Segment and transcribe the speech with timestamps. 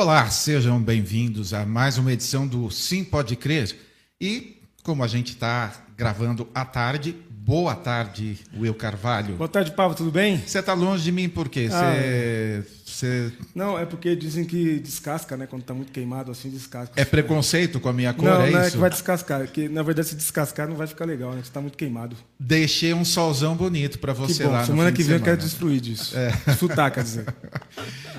[0.00, 3.76] Olá, sejam bem-vindos a mais uma edição do Sim Pode Crer.
[4.18, 9.36] E como a gente está gravando à tarde, boa tarde, Will Carvalho.
[9.36, 10.38] Boa tarde, Pablo, tudo bem?
[10.38, 11.68] Você está longe de mim por quê?
[11.70, 12.62] Ah,
[13.00, 15.46] Você, Não, é porque dizem que descasca, né?
[15.46, 16.92] Quando tá muito queimado assim, descasca.
[17.00, 18.72] é preconceito com a minha cor, Não, é não é isso?
[18.72, 19.46] que vai descascar.
[19.48, 21.40] Que, na verdade, se descascar não vai ficar legal, né?
[21.42, 22.14] Você tá muito queimado.
[22.38, 25.40] Deixei um solzão bonito para Que você bom, lá no semana que vem eu quero
[25.40, 25.48] semana.
[25.48, 26.14] destruir disso.
[26.46, 27.26] Desfrutar, quer dizer.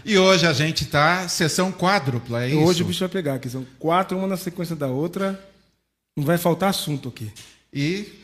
[0.03, 2.57] E hoje a gente está sessão quádrupla, é isso?
[2.59, 5.39] Hoje o bicho vai pegar, que são quatro, uma na sequência da outra.
[6.17, 7.31] Não vai faltar assunto aqui.
[7.71, 8.20] E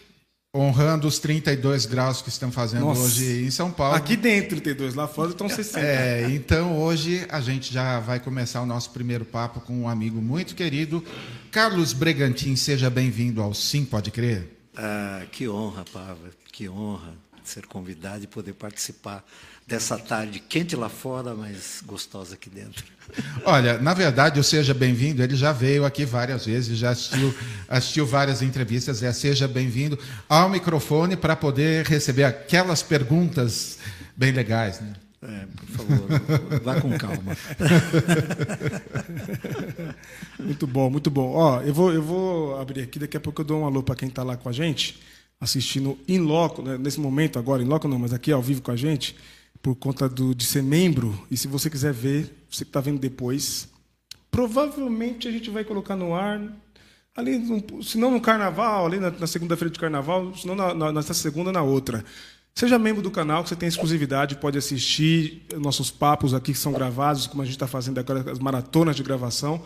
[0.57, 3.01] honrando os 32 graus que estão fazendo Nossa.
[3.01, 3.95] hoje em São Paulo.
[3.95, 5.79] Aqui dentro 32, lá fora estão 60.
[5.79, 10.21] É, então hoje a gente já vai começar o nosso primeiro papo com um amigo
[10.21, 11.03] muito querido,
[11.51, 12.55] Carlos Bregantin.
[12.55, 14.47] Seja bem-vindo ao Sim Pode Crer.
[14.75, 19.25] Ah, que honra, Pava, que honra ser convidado e poder participar
[19.67, 22.85] dessa tarde quente lá fora, mas gostosa aqui dentro.
[23.43, 27.35] Olha, na verdade, o Seja Bem-vindo, ele já veio aqui várias vezes, já assistiu,
[27.67, 33.77] assistiu várias entrevistas, é Seja Bem-vindo ao microfone para poder receber aquelas perguntas
[34.15, 34.93] bem legais, né?
[35.21, 36.07] É, por favor,
[36.63, 37.35] vá com calma.
[40.39, 41.33] Muito bom, muito bom.
[41.33, 43.95] Ó, eu vou, eu vou abrir aqui, daqui a pouco eu dou um alô para
[43.95, 45.01] quem está lá com a gente,
[45.41, 48.69] assistindo em loco, né, nesse momento agora, em loco não, mas aqui ao vivo com
[48.69, 49.15] a gente,
[49.61, 51.17] por conta do, de ser membro.
[51.29, 53.69] E se você quiser ver, você que está vendo depois,
[54.31, 56.41] provavelmente a gente vai colocar no ar,
[57.15, 60.91] ali, no, se não no carnaval, ali na, na segunda-feira de carnaval, se não na,
[60.91, 62.05] nessa segunda, na outra.
[62.53, 66.71] Seja membro do canal, que você tem exclusividade, pode assistir nossos papos aqui que são
[66.71, 69.63] gravados, como a gente está fazendo agora, as maratonas de gravação,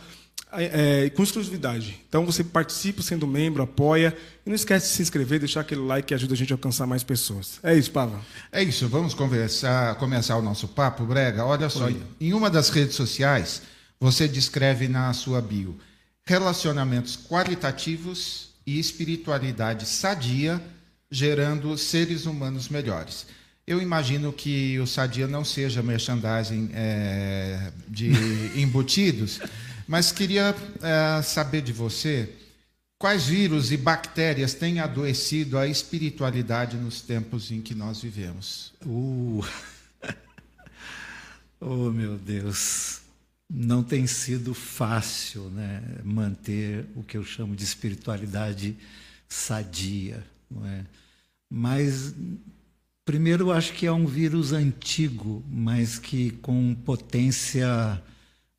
[0.53, 1.99] é, é, com exclusividade.
[2.07, 6.07] Então você participa sendo membro, apoia, e não esquece de se inscrever, deixar aquele like
[6.07, 7.59] que ajuda a gente a alcançar mais pessoas.
[7.63, 8.19] É isso, Pava.
[8.51, 11.45] É isso, vamos conversar, começar o nosso papo, Brega.
[11.45, 11.87] Olha só,
[12.19, 13.61] em uma das redes sociais,
[13.99, 15.77] você descreve na sua bio
[16.25, 20.61] relacionamentos qualitativos e espiritualidade sadia,
[21.09, 23.25] gerando seres humanos melhores.
[23.65, 28.11] Eu imagino que o sadia não seja merchandising é, de
[28.59, 29.39] embutidos,
[29.91, 32.33] mas queria é, saber de você
[32.97, 38.73] quais vírus e bactérias têm adoecido a espiritualidade nos tempos em que nós vivemos.
[38.85, 39.45] Uh.
[41.63, 43.01] Oh, meu Deus.
[43.47, 48.75] Não tem sido fácil né, manter o que eu chamo de espiritualidade
[49.29, 50.25] sadia.
[50.49, 50.83] Não é?
[51.47, 52.15] Mas,
[53.05, 58.01] primeiro, eu acho que é um vírus antigo, mas que com potência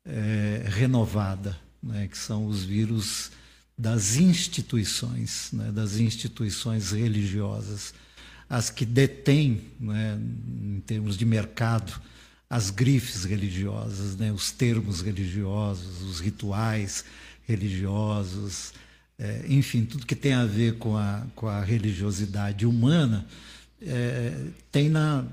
[0.05, 3.31] é, renovada, né, que são os vírus
[3.77, 7.93] das instituições, né, das instituições religiosas,
[8.49, 10.19] as que detêm, né,
[10.61, 11.93] em termos de mercado,
[12.49, 17.03] as grifes religiosas, né, os termos religiosos, os rituais
[17.47, 18.73] religiosos,
[19.17, 23.25] é, enfim, tudo que tem a ver com a, com a religiosidade humana
[23.81, 25.25] é, tem na,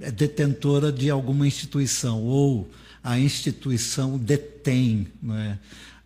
[0.00, 2.70] é detentora de alguma instituição, ou
[3.04, 5.58] a instituição detém né,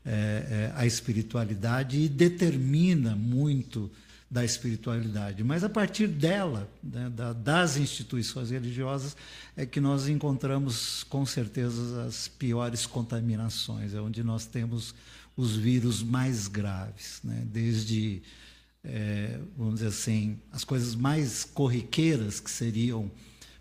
[0.04, 3.88] é, a espiritualidade e determina muito
[4.28, 5.44] da espiritualidade.
[5.44, 9.16] Mas a partir dela, né, da, das instituições religiosas,
[9.56, 14.92] é que nós encontramos com certeza as piores contaminações, é onde nós temos
[15.36, 18.20] os vírus mais graves, né, desde,
[18.82, 23.08] é, vamos dizer assim, as coisas mais corriqueiras que seriam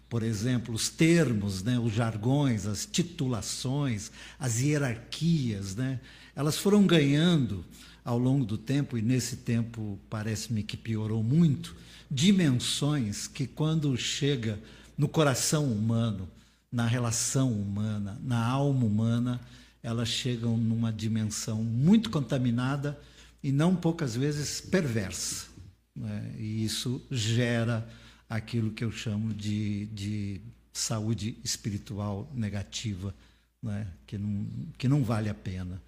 [0.09, 5.99] por exemplo, os termos, né, os jargões, as titulações, as hierarquias, né,
[6.35, 7.65] elas foram ganhando
[8.05, 11.75] ao longo do tempo, e nesse tempo parece-me que piorou muito,
[12.09, 14.57] dimensões que, quando chega
[14.97, 16.29] no coração humano,
[16.71, 19.41] na relação humana, na alma humana,
[19.83, 22.97] elas chegam numa dimensão muito contaminada
[23.43, 25.47] e não poucas vezes perversa.
[25.95, 26.35] Né?
[26.37, 27.87] E isso gera
[28.29, 30.41] aquilo que eu chamo de, de
[30.73, 33.13] saúde espiritual negativa,
[33.61, 33.87] né?
[34.05, 34.47] que, não,
[34.77, 35.81] que não vale a pena.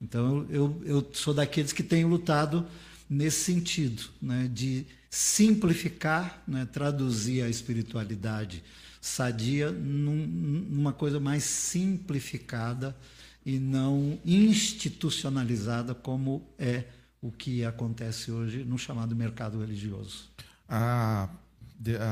[0.00, 2.66] Então, eu, eu sou daqueles que tenho lutado
[3.08, 4.48] nesse sentido, né?
[4.52, 6.66] de simplificar, né?
[6.72, 8.62] traduzir a espiritualidade
[9.00, 12.96] sadia num, numa coisa mais simplificada
[13.44, 16.84] e não institucionalizada como é
[17.20, 20.30] o que acontece hoje no chamado mercado religioso.
[20.68, 21.28] A,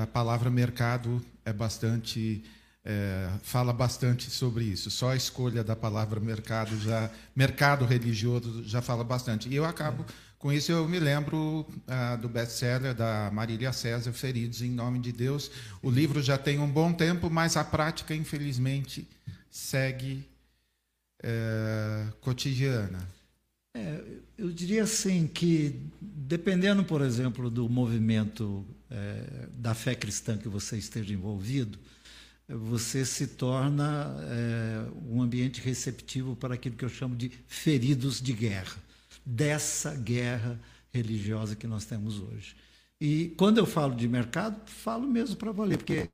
[0.02, 2.42] a palavra mercado é bastante
[2.84, 4.90] é, fala bastante sobre isso.
[4.90, 9.48] Só a escolha da palavra mercado já mercado religioso já fala bastante.
[9.48, 10.04] E eu acabo
[10.38, 15.12] com isso eu me lembro ah, do best-seller da Marília César Feridos em nome de
[15.12, 15.50] Deus.
[15.82, 19.06] O livro já tem um bom tempo, mas a prática infelizmente
[19.50, 20.26] segue
[21.22, 23.06] é, cotidiana?
[23.74, 24.00] É,
[24.38, 30.76] eu diria assim que, dependendo, por exemplo, do movimento é, da fé cristã que você
[30.76, 31.78] esteja envolvido,
[32.48, 38.32] você se torna é, um ambiente receptivo para aquilo que eu chamo de feridos de
[38.32, 38.76] guerra,
[39.24, 40.60] dessa guerra
[40.92, 42.56] religiosa que nós temos hoje.
[43.00, 46.10] E quando eu falo de mercado, falo mesmo para valer, porque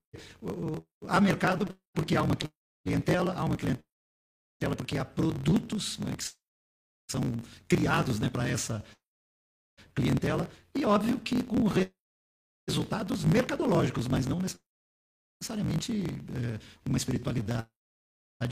[1.08, 2.36] há mercado porque há uma
[2.84, 6.24] clientela, há uma clientela porque há produtos né, que
[7.10, 7.22] são
[7.66, 8.84] criados né, para essa
[9.94, 11.66] clientela, e óbvio que com
[12.68, 17.68] resultados mercadológicos, mas não necessariamente é, uma espiritualidade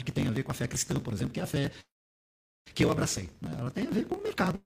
[0.03, 1.71] que tem a ver com a fé cristã, por exemplo, que é a fé
[2.73, 3.29] que eu abracei.
[3.41, 3.55] Né?
[3.59, 4.59] Ela tem a ver com o mercado,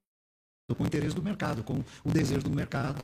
[0.76, 3.04] com o interesse do mercado, com o desejo do mercado,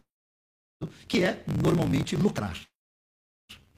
[1.07, 2.57] que é normalmente lucrar.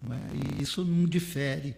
[0.01, 0.19] Né?
[0.59, 1.75] E isso não difere.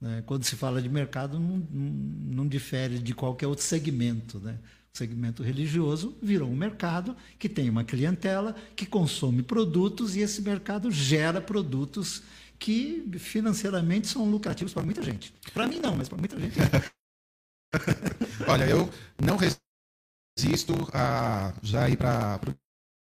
[0.00, 0.22] Né?
[0.22, 1.90] Quando se fala de mercado, não, não,
[2.34, 4.38] não, difere de qualquer outro segmento.
[4.40, 4.58] Né?
[4.92, 10.90] Segmento religioso virou um mercado que tem uma clientela que consome produtos e esse mercado
[10.90, 12.22] gera produtos
[12.58, 15.32] que financeiramente são lucrativos para muita gente.
[15.54, 16.56] Para mim não, mas para muita gente.
[18.46, 18.90] Olha, eu
[19.22, 22.40] não resisto a já ir para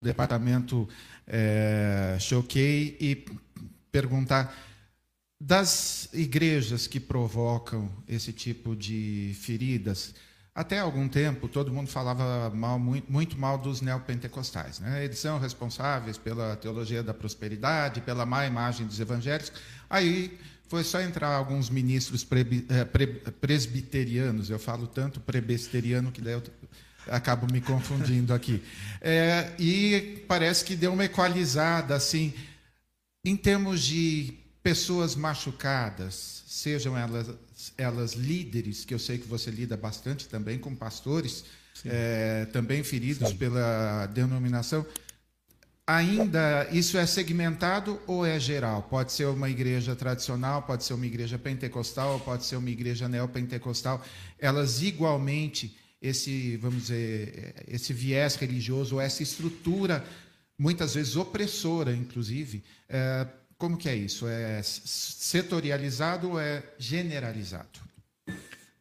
[0.02, 0.88] o departamento
[1.26, 3.26] é, Choquei e
[3.92, 4.56] perguntar
[5.42, 10.14] das igrejas que provocam esse tipo de feridas.
[10.54, 14.80] Até algum tempo, todo mundo falava mal, muito, mal dos neopentecostais.
[14.80, 15.06] Né?
[15.06, 19.54] Eles são responsáveis pela teologia da prosperidade, pela má imagem dos evangélicos.
[19.90, 20.38] Aí
[20.68, 22.26] foi só entrar alguns ministros
[22.70, 26.44] eh, presbiterianos, eu falo tanto presbiteriano que daí eu
[27.08, 28.64] acabo me confundindo aqui.
[29.02, 32.34] É, e parece que deu uma equalizada, assim,
[33.26, 37.32] em termos de pessoas machucadas, sejam elas,
[37.78, 41.46] elas líderes, que eu sei que você lida bastante também com pastores,
[41.86, 43.38] é, também feridos Sim.
[43.38, 44.86] pela denominação.
[45.88, 48.84] Ainda isso é segmentado ou é geral?
[48.84, 54.06] Pode ser uma igreja tradicional, pode ser uma igreja pentecostal, pode ser uma igreja neopentecostal.
[54.38, 60.06] Elas igualmente esse, vamos dizer, esse viés religioso, essa estrutura,
[60.58, 62.64] muitas vezes opressora, inclusive.
[62.88, 63.26] É,
[63.60, 64.26] como que é isso?
[64.26, 67.80] É setorializado ou é generalizado?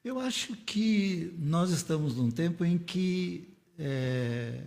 [0.04, 4.62] Eu acho que nós estamos num tempo em que é,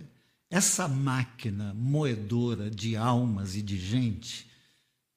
[0.50, 4.46] essa máquina moedora de almas e de gente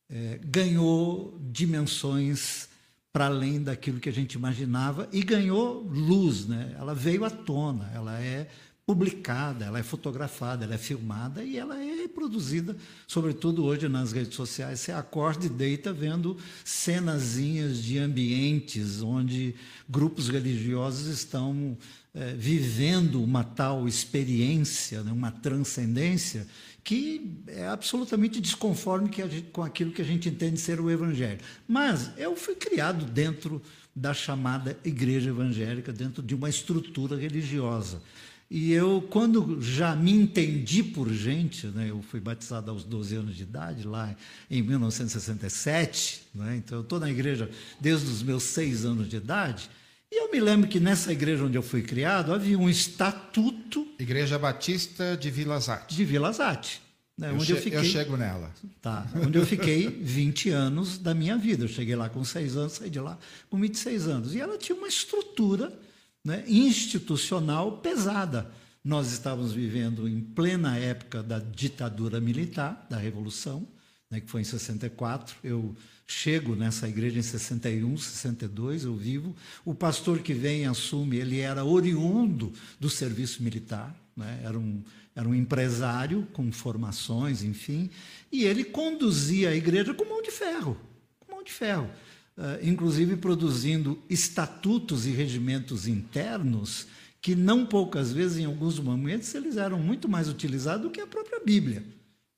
[0.09, 2.69] é, ganhou dimensões
[3.13, 6.75] para além daquilo que a gente imaginava e ganhou luz, né?
[6.79, 8.49] Ela veio à tona, ela é
[8.87, 12.77] publicada, ela é fotografada, ela é filmada e ela é reproduzida,
[13.07, 14.81] sobretudo hoje nas redes sociais.
[14.81, 19.55] Você acorda e deita vendo cenazinhas de ambientes onde
[19.89, 21.77] grupos religiosos estão
[22.15, 26.47] é, vivendo uma tal experiência, né, uma transcendência
[26.85, 31.41] que é absolutamente desconforme gente, com aquilo que a gente entende ser o Evangelho.
[31.67, 33.63] Mas eu fui criado dentro
[33.97, 38.03] da chamada igreja evangélica, dentro de uma estrutura religiosa.
[38.51, 43.37] E eu, quando já me entendi por gente, né, eu fui batizado aos 12 anos
[43.37, 44.15] de idade, lá
[44.51, 49.71] em 1967, né, então eu estou na igreja desde os meus seis anos de idade,
[50.13, 53.89] e eu me lembro que nessa igreja onde eu fui criado havia um estatuto.
[53.99, 55.97] Igreja Batista de Vila Zate.
[55.97, 56.81] De Vila Zate.
[57.19, 58.53] Né, eu, onde eu, fiquei, eu chego nela.
[58.81, 61.65] Tá, onde eu fiquei 20 anos da minha vida.
[61.65, 63.19] Eu cheguei lá com 6 anos, saí de lá
[63.51, 64.35] com 26 anos.
[64.35, 65.73] E ela tinha uma estrutura
[66.25, 68.51] né, institucional pesada.
[68.83, 73.67] Nós estávamos vivendo em plena época da ditadura militar, da Revolução,
[74.11, 75.37] né, que foi em 64.
[75.43, 75.77] Eu
[76.07, 79.35] chego nessa igreja em 61, 62, eu vivo.
[79.65, 84.41] O pastor que vem assume, ele era oriundo do serviço militar, né?
[84.45, 84.83] era, um,
[85.15, 87.91] era um empresário com formações, enfim,
[88.31, 90.79] e ele conduzia a igreja com mão de ferro,
[91.21, 91.91] com mão de ferro.
[92.37, 96.89] Uh, inclusive produzindo estatutos e regimentos internos
[97.21, 101.07] que não poucas vezes, em alguns momentos, eles eram muito mais utilizados do que a
[101.07, 101.85] própria Bíblia.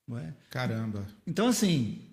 [0.07, 0.35] Não é?
[0.51, 1.07] Caramba.
[1.27, 2.07] Então, assim,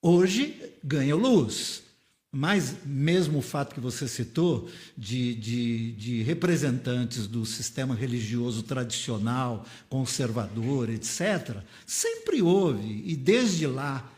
[0.00, 1.82] Hoje ganha luz.
[2.30, 9.64] Mas mesmo o fato que você citou de, de, de, representantes do sistema religioso tradicional,
[9.88, 14.12] conservador, etc., sempre houve, e desde lá,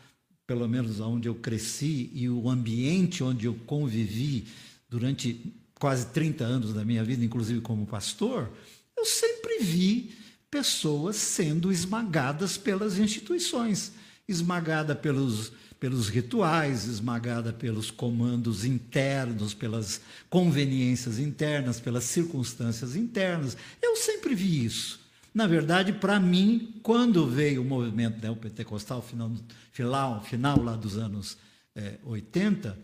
[0.51, 4.45] pelo menos onde eu cresci e o ambiente onde eu convivi
[4.89, 8.51] durante quase 30 anos da minha vida, inclusive como pastor,
[8.97, 10.11] eu sempre vi
[10.49, 13.93] pessoas sendo esmagadas pelas instituições
[14.27, 23.55] esmagada pelos, pelos rituais, esmagada pelos comandos internos, pelas conveniências internas, pelas circunstâncias internas.
[23.81, 25.00] Eu sempre vi isso.
[25.33, 29.31] Na verdade, para mim, quando veio o movimento neopentecostal, final,
[29.71, 31.37] final, final lá dos anos
[31.73, 32.77] é, 80,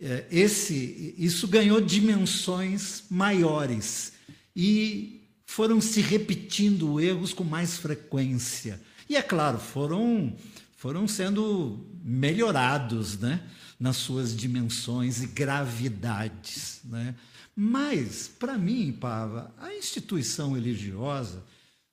[0.00, 4.12] é, esse, isso ganhou dimensões maiores
[4.54, 8.80] e foram se repetindo erros com mais frequência.
[9.08, 10.36] E é claro, foram,
[10.76, 13.42] foram sendo melhorados né,
[13.80, 16.80] nas suas dimensões e gravidades.
[16.84, 17.16] Né?
[17.56, 21.48] Mas, para mim, Pava, a instituição religiosa né?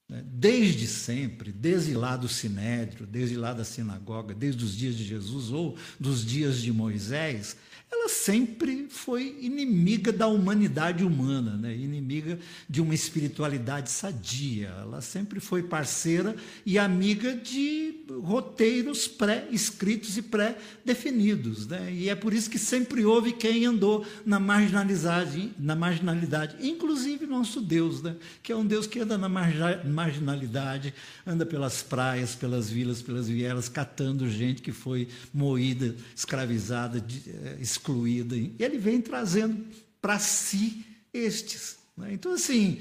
[0.07, 5.51] Desde sempre, desde lá do Sinédrio, desde lá da sinagoga, desde os dias de Jesus
[5.51, 7.57] ou dos dias de Moisés,
[7.91, 11.75] ela sempre foi inimiga da humanidade humana, né?
[11.75, 12.37] inimiga
[12.69, 14.69] de uma espiritualidade sadia.
[14.81, 21.67] Ela sempre foi parceira e amiga de roteiros pré-escritos e pré-definidos.
[21.67, 21.93] Né?
[21.93, 27.61] E é por isso que sempre houve quem andou na marginalidade, na marginalidade, inclusive nosso
[27.61, 28.15] Deus, né?
[28.43, 30.93] que é um Deus que anda na marginalidade,
[31.25, 38.35] anda pelas praias, pelas vilas, pelas vielas, catando gente que foi moída, escravizada, eh, excluída.
[38.35, 39.65] Ele vem trazendo
[40.01, 41.77] para si estes.
[41.97, 42.13] Né?
[42.13, 42.79] Então, assim,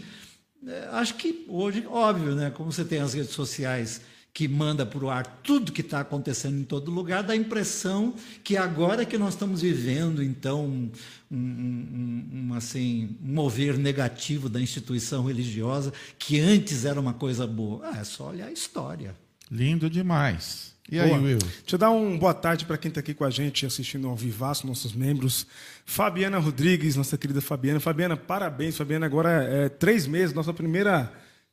[0.67, 2.51] é, acho que hoje, óbvio, né?
[2.51, 4.01] como você tem as redes sociais
[4.33, 8.15] que manda para o ar tudo que está acontecendo em todo lugar, dá a impressão
[8.43, 10.91] que agora que nós estamos vivendo, então, um,
[11.31, 17.89] um, um, assim, um mover negativo da instituição religiosa, que antes era uma coisa boa.
[17.89, 19.15] Ah, é só olhar a história.
[19.49, 20.74] Lindo demais.
[20.91, 21.39] E aí, Will?
[21.39, 24.15] Deixa eu dar uma boa tarde para quem está aqui com a gente assistindo ao
[24.15, 25.47] Vivaço, nossos membros.
[25.87, 27.81] Fabiana Rodrigues, nossa querida Fabiana.
[27.81, 28.77] Fabiana, parabéns.
[28.77, 31.11] Fabiana, agora é três meses, nossa primeira.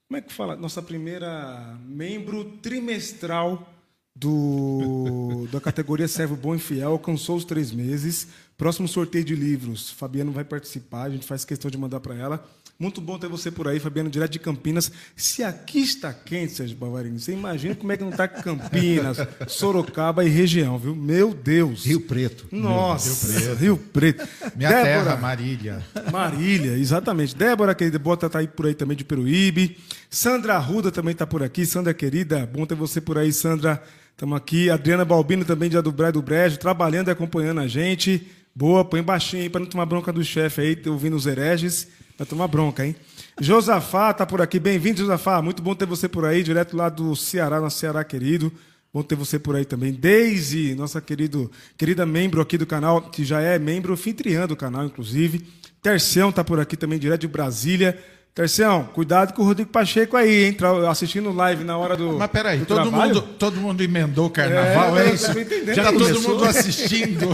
[0.08, 0.58] Como é que fala?
[0.58, 3.74] Nossa primeira membro trimestral
[4.14, 6.92] do, da categoria Servo Bom e Fiel.
[6.92, 8.28] Alcançou os três meses.
[8.58, 9.92] Próximo sorteio de livros.
[9.92, 12.46] Fabiana vai participar, a gente faz questão de mandar para ela.
[12.82, 14.92] Muito bom ter você por aí, Fabiano, direto de Campinas.
[15.16, 20.26] Se aqui está quente, Sérgio Bavarini, você imagina como é que não está Campinas, Sorocaba
[20.26, 20.96] e região, viu?
[20.96, 21.86] Meu Deus.
[21.86, 22.48] Rio Preto.
[22.52, 23.60] Nossa, Rio Preto.
[23.60, 24.28] Rio Preto.
[24.56, 25.86] Minha Débora, terra, Marília.
[26.12, 27.36] Marília, exatamente.
[27.36, 29.78] Débora, querida, bota tá aí por aí também de Peruíbe.
[30.10, 31.68] Sandra Arruda também está por aqui.
[31.68, 33.80] Sandra, querida, bom ter você por aí, Sandra.
[34.10, 34.72] Estamos aqui.
[34.72, 38.28] Adriana Balbino também de Adubrai do Brejo, trabalhando e acompanhando a gente.
[38.56, 42.01] Boa, põe baixinho aí para não tomar bronca do chefe aí, ouvindo os hereges.
[42.22, 42.96] Vai tomar bronca, hein?
[43.40, 44.60] Josafá tá por aqui.
[44.60, 45.42] Bem-vindo, Josafá.
[45.42, 48.54] Muito bom ter você por aí, direto lá do Ceará, nosso Ceará querido.
[48.94, 49.92] Bom ter você por aí também.
[49.92, 54.86] Daisy, nossa querido, querida membro aqui do canal, que já é membro anfitriã do canal,
[54.86, 55.48] inclusive.
[55.82, 58.00] Tercião tá por aqui também, direto de Brasília.
[58.34, 60.58] Tercião, cuidado com o Rodrigo Pacheco aí, hein?
[60.90, 62.18] Assistindo live na hora do.
[62.18, 65.28] Mas peraí, todo mundo, todo mundo emendou o carnaval, é, é isso?
[65.76, 67.28] Já tá todo mundo assistindo.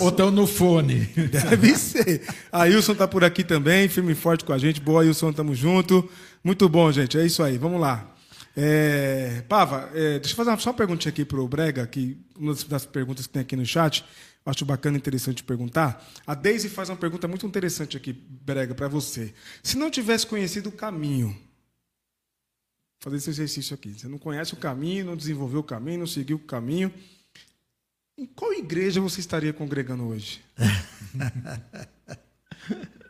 [0.00, 1.08] Ou estão no fone.
[1.30, 2.22] Deve ser.
[2.50, 4.80] A Wilson tá por aqui também, firme e forte com a gente.
[4.80, 6.08] Boa, Wilson, tamo junto.
[6.42, 7.16] Muito bom, gente.
[7.16, 8.10] É isso aí, vamos lá.
[8.56, 12.54] É, Pava, é, deixa eu fazer só uma perguntinha aqui para o Brega, que uma
[12.68, 14.04] das perguntas que tem aqui no chat
[14.46, 16.06] acho bacana e interessante perguntar.
[16.26, 19.34] A Daisy faz uma pergunta muito interessante aqui, Brega, para você.
[19.62, 21.36] Se não tivesse conhecido o caminho,
[23.00, 23.90] fazer esse exercício aqui.
[23.90, 26.92] Você não conhece o caminho, não desenvolveu o caminho, não seguiu o caminho.
[28.16, 30.42] Em qual igreja você estaria congregando hoje?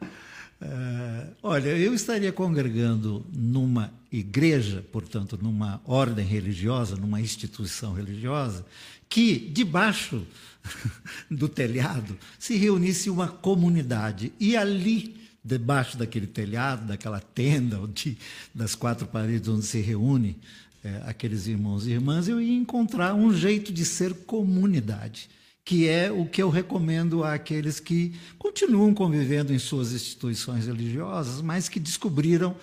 [0.64, 8.64] uh, olha, eu estaria congregando numa igreja, portanto, numa ordem religiosa, numa instituição religiosa,
[9.09, 10.26] que debaixo
[11.30, 14.33] do telhado se reunisse uma comunidade.
[14.40, 18.16] E ali, debaixo daquele telhado, daquela tenda, de,
[18.54, 20.37] das quatro paredes onde se reúne
[20.83, 25.30] é, aqueles irmãos e irmãs, eu ia encontrar um jeito de ser comunidade,
[25.64, 31.68] que é o que eu recomendo àqueles que continuam convivendo em suas instituições religiosas, mas
[31.68, 32.54] que descobriram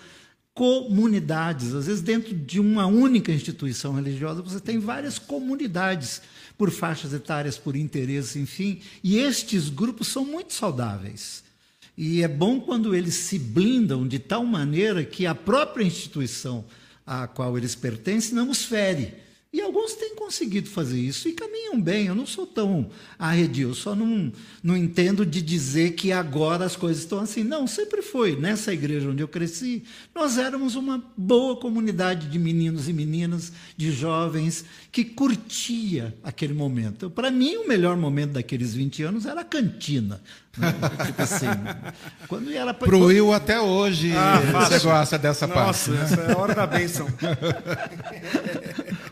[0.53, 1.73] comunidades.
[1.73, 6.21] Às vezes, dentro de uma única instituição religiosa, você tem várias comunidades
[6.57, 8.81] por faixas etárias, por interesses, enfim.
[9.03, 11.43] E estes grupos são muito saudáveis.
[11.97, 16.63] E é bom quando eles se blindam de tal maneira que a própria instituição
[17.05, 19.15] à qual eles pertencem não os fere.
[19.53, 22.07] E alguns têm conseguido fazer isso e caminham bem.
[22.07, 22.89] Eu não sou tão
[23.19, 24.31] arredio, eu só não,
[24.63, 27.43] não entendo de dizer que agora as coisas estão assim.
[27.43, 28.37] Não, sempre foi.
[28.37, 29.83] Nessa igreja onde eu cresci,
[30.15, 37.09] nós éramos uma boa comunidade de meninos e meninas, de jovens, que curtia aquele momento.
[37.09, 40.23] Para mim, o melhor momento daqueles 20 anos era a cantina.
[40.57, 40.73] Né?
[41.05, 41.47] tipo assim,
[42.27, 43.05] quando era Pro quando...
[43.05, 44.13] Will até hoje.
[44.15, 45.89] Ah, você gosta dessa Nossa, parte.
[45.89, 46.03] Nossa, né?
[46.03, 47.07] essa é a hora da bênção.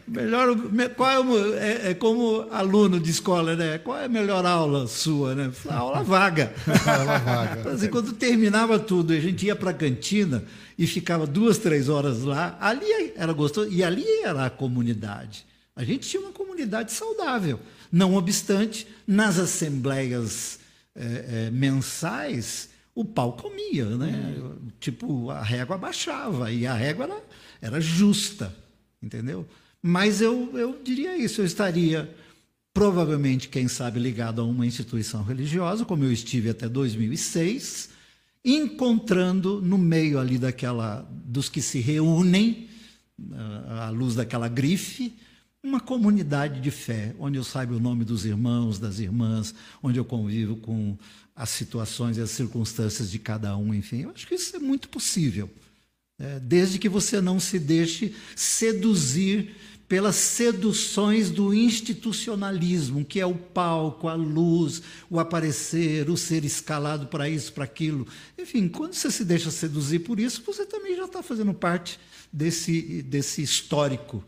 [0.05, 0.55] melhor,
[0.95, 1.15] qual é,
[1.59, 3.77] é, é, como aluno de escola, né?
[3.77, 5.49] Qual é a melhor aula sua, né?
[5.69, 6.53] A aula vaga.
[6.85, 7.71] aula vaga.
[7.71, 10.43] Assim, quando terminava tudo, a gente ia para a cantina
[10.77, 12.57] e ficava duas, três horas lá.
[12.59, 15.45] Ali era gostoso e ali era a comunidade.
[15.75, 17.59] A gente tinha uma comunidade saudável.
[17.91, 20.58] Não obstante, nas assembleias
[20.99, 24.35] é, é, mensais, o pau comia, né?
[24.37, 24.57] Uhum.
[24.79, 27.23] Tipo, a régua baixava e a régua era,
[27.61, 28.53] era justa,
[29.01, 29.47] entendeu?
[29.81, 32.13] Mas eu, eu diria isso, eu estaria
[32.73, 37.89] provavelmente, quem sabe, ligado a uma instituição religiosa, como eu estive até 2006,
[38.43, 42.69] encontrando no meio ali daquela dos que se reúnem
[43.67, 45.13] à luz daquela grife,
[45.63, 50.05] uma comunidade de fé, onde eu saiba o nome dos irmãos, das irmãs, onde eu
[50.05, 50.97] convivo com
[51.35, 54.03] as situações e as circunstâncias de cada um, enfim.
[54.03, 55.49] Eu acho que isso é muito possível,
[56.17, 56.39] né?
[56.41, 59.55] desde que você não se deixe seduzir
[59.87, 67.07] pelas seduções do institucionalismo, que é o palco, a luz, o aparecer, o ser escalado
[67.07, 68.07] para isso, para aquilo.
[68.37, 71.99] Enfim, quando você se deixa seduzir por isso, você também já está fazendo parte
[72.31, 74.23] desse, desse histórico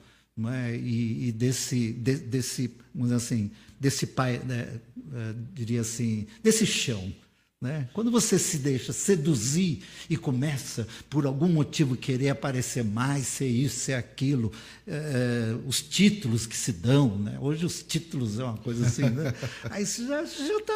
[0.49, 0.75] é?
[0.75, 4.79] e, e, desse, de, desse, vamos dizer assim, desse pai, né?
[4.97, 7.13] uh, diria assim, desse chão.
[7.61, 7.87] Né?
[7.93, 13.81] Quando você se deixa seduzir e começa, por algum motivo, querer aparecer mais, ser isso,
[13.81, 14.51] ser aquilo,
[14.87, 17.37] é, os títulos que se dão, né?
[17.39, 19.31] hoje os títulos é uma coisa assim, né?
[19.69, 20.73] aí você já está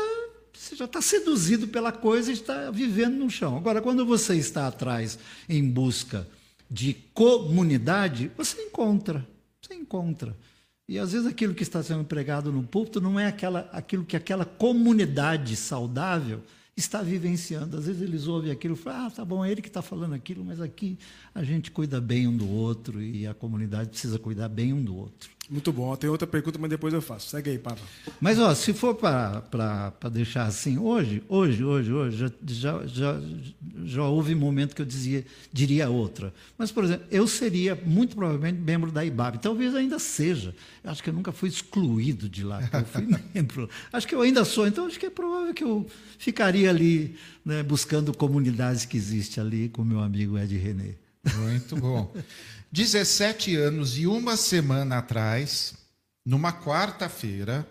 [0.54, 3.58] você já está seduzido pela coisa e está vivendo no chão.
[3.58, 5.20] Agora, quando você está atrás
[5.50, 6.28] em busca
[6.70, 9.28] de comunidade, você encontra,
[9.68, 10.36] você encontra.
[10.88, 14.16] E às vezes aquilo que está sendo pregado no púlpito não é aquela, aquilo que
[14.16, 16.44] aquela comunidade saudável
[16.78, 17.78] está vivenciando.
[17.78, 20.14] Às vezes eles ouvem aquilo e falam, ah, tá bom, é ele que está falando
[20.14, 21.00] aquilo, mas aqui
[21.34, 24.96] a gente cuida bem um do outro e a comunidade precisa cuidar bem um do
[24.96, 25.35] outro.
[25.50, 25.96] Muito bom.
[25.96, 27.30] Tem outra pergunta, mas depois eu faço.
[27.30, 27.82] Segue aí, Papa.
[28.20, 33.22] Mas, ó, se for para deixar assim, hoje, hoje, hoje, hoje, já, já, já,
[33.84, 36.34] já houve momento que eu dizia, diria outra.
[36.58, 39.38] Mas, por exemplo, eu seria muito provavelmente membro da IBAB.
[39.38, 40.56] Talvez ainda seja.
[40.84, 42.60] Eu acho que eu nunca fui excluído de lá.
[42.74, 43.70] Eu fui membro.
[43.94, 44.66] Acho que eu ainda sou.
[44.66, 45.86] Então, acho que é provável que eu
[46.18, 50.96] ficaria ali né, buscando comunidades que existem ali com meu amigo Ed René.
[51.38, 52.14] Muito bom.
[52.76, 55.76] 17 anos e uma semana atrás,
[56.26, 57.66] numa quarta-feira,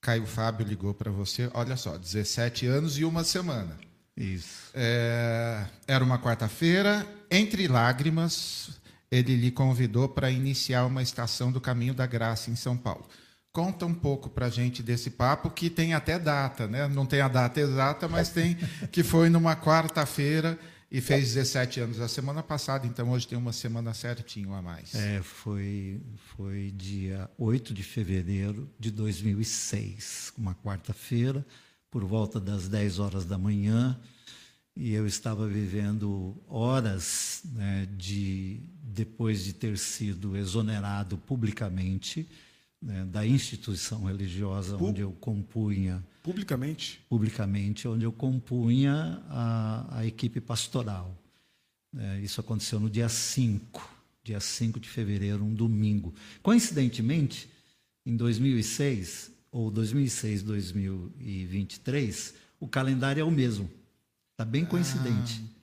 [0.00, 1.50] Caio Fábio ligou para você.
[1.52, 3.76] Olha só, 17 anos e uma semana.
[4.16, 4.70] Isso.
[4.72, 8.70] É, era uma quarta-feira, entre lágrimas,
[9.10, 13.06] ele lhe convidou para iniciar uma estação do Caminho da Graça em São Paulo.
[13.52, 16.88] Conta um pouco para a gente desse papo, que tem até data, né?
[16.88, 18.56] Não tem a data exata, mas tem
[18.90, 20.58] que foi numa quarta-feira
[20.90, 24.94] e fez 17 anos a semana passada, então hoje tem uma semana certinho a mais.
[24.94, 26.00] É, foi,
[26.34, 31.44] foi dia 8 de fevereiro de 2006, uma quarta-feira,
[31.90, 33.98] por volta das 10 horas da manhã,
[34.74, 42.28] e eu estava vivendo horas né, de depois de ter sido exonerado publicamente
[42.80, 47.00] né, da instituição religiosa onde eu compunha publicamente?
[47.08, 51.16] Publicamente onde eu compunha a, a equipe pastoral.
[51.96, 56.14] É, isso aconteceu no dia 5 dia 5 de fevereiro um domingo.
[56.42, 57.48] Coincidentemente
[58.04, 63.70] em 2006 ou 2006 2023 o calendário é o mesmo.
[64.32, 65.42] Está bem coincidente.
[65.42, 65.58] Ah.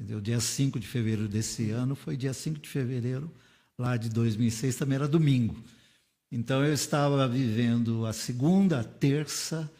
[0.00, 0.20] Entendeu?
[0.20, 3.32] dia 5 de fevereiro desse ano foi dia 5 de fevereiro
[3.78, 5.56] lá de 2006 também era domingo.
[6.30, 9.70] Então eu estava vivendo a segunda, a terça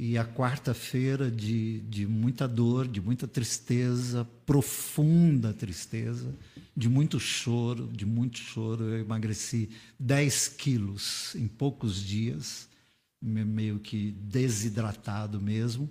[0.00, 6.32] e a quarta-feira de, de muita dor, de muita tristeza, profunda tristeza,
[6.76, 8.84] de muito choro, de muito choro.
[8.84, 12.68] Eu emagreci 10 quilos em poucos dias,
[13.20, 15.90] meio que desidratado mesmo.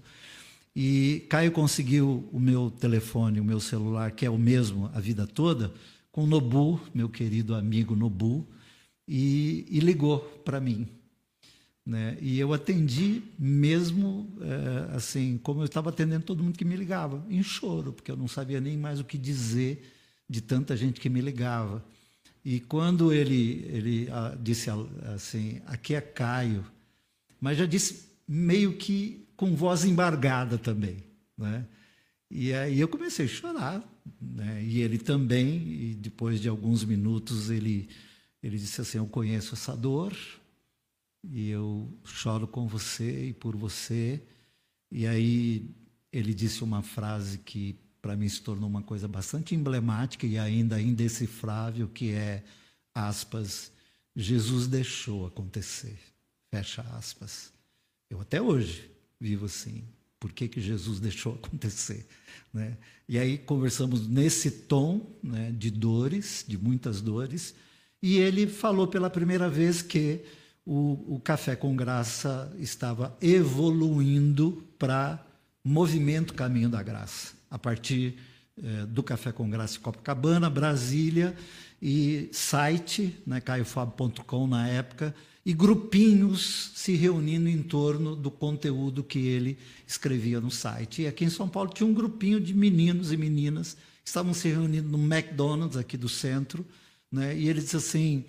[0.73, 5.27] E Caio conseguiu o meu telefone, o meu celular, que é o mesmo a vida
[5.27, 5.73] toda,
[6.13, 8.47] com o Nobu, meu querido amigo Nobu,
[9.05, 10.87] e, e ligou para mim.
[11.87, 12.17] Né?
[12.19, 17.25] E eu atendi mesmo é, assim, como eu estava atendendo todo mundo que me ligava,
[17.29, 19.89] em choro, porque eu não sabia nem mais o que dizer
[20.29, 21.81] de tanta gente que me ligava.
[22.43, 24.69] E quando ele, ele ah, disse
[25.15, 26.65] assim, aqui é Caio,
[27.39, 30.97] mas já disse meio que com voz embargada também.
[31.37, 31.65] Né?
[32.29, 33.81] E aí eu comecei a chorar,
[34.21, 34.61] né?
[34.61, 37.87] e ele também, e depois de alguns minutos ele
[38.43, 40.13] ele disse assim: Eu conheço essa dor
[41.31, 44.21] e eu choro com você e por você.
[44.91, 45.69] E aí
[46.11, 50.81] ele disse uma frase que para mim se tornou uma coisa bastante emblemática e ainda
[50.81, 52.43] indecifrável, que é
[52.93, 53.71] aspas,
[54.15, 55.97] Jesus deixou acontecer.
[56.49, 57.51] Fecha aspas.
[58.09, 59.83] Eu até hoje vivo assim.
[60.19, 62.07] Por que, que Jesus deixou acontecer?
[62.53, 62.77] Né?
[63.07, 67.53] E aí conversamos nesse tom né, de dores, de muitas dores,
[68.01, 70.23] e ele falou pela primeira vez que
[70.67, 75.25] o, o Café com Graça estava evoluindo para
[75.63, 78.17] movimento Caminho da Graça, a partir
[78.61, 81.37] eh, do Café com Graça Copacabana, Brasília,
[81.81, 89.19] e site, né, caiofab.com na época, e grupinhos se reunindo em torno do conteúdo que
[89.19, 91.03] ele escrevia no site.
[91.03, 94.49] E aqui em São Paulo tinha um grupinho de meninos e meninas que estavam se
[94.49, 96.65] reunindo no McDonald's aqui do centro,
[97.09, 97.37] né?
[97.37, 98.25] e ele disse assim,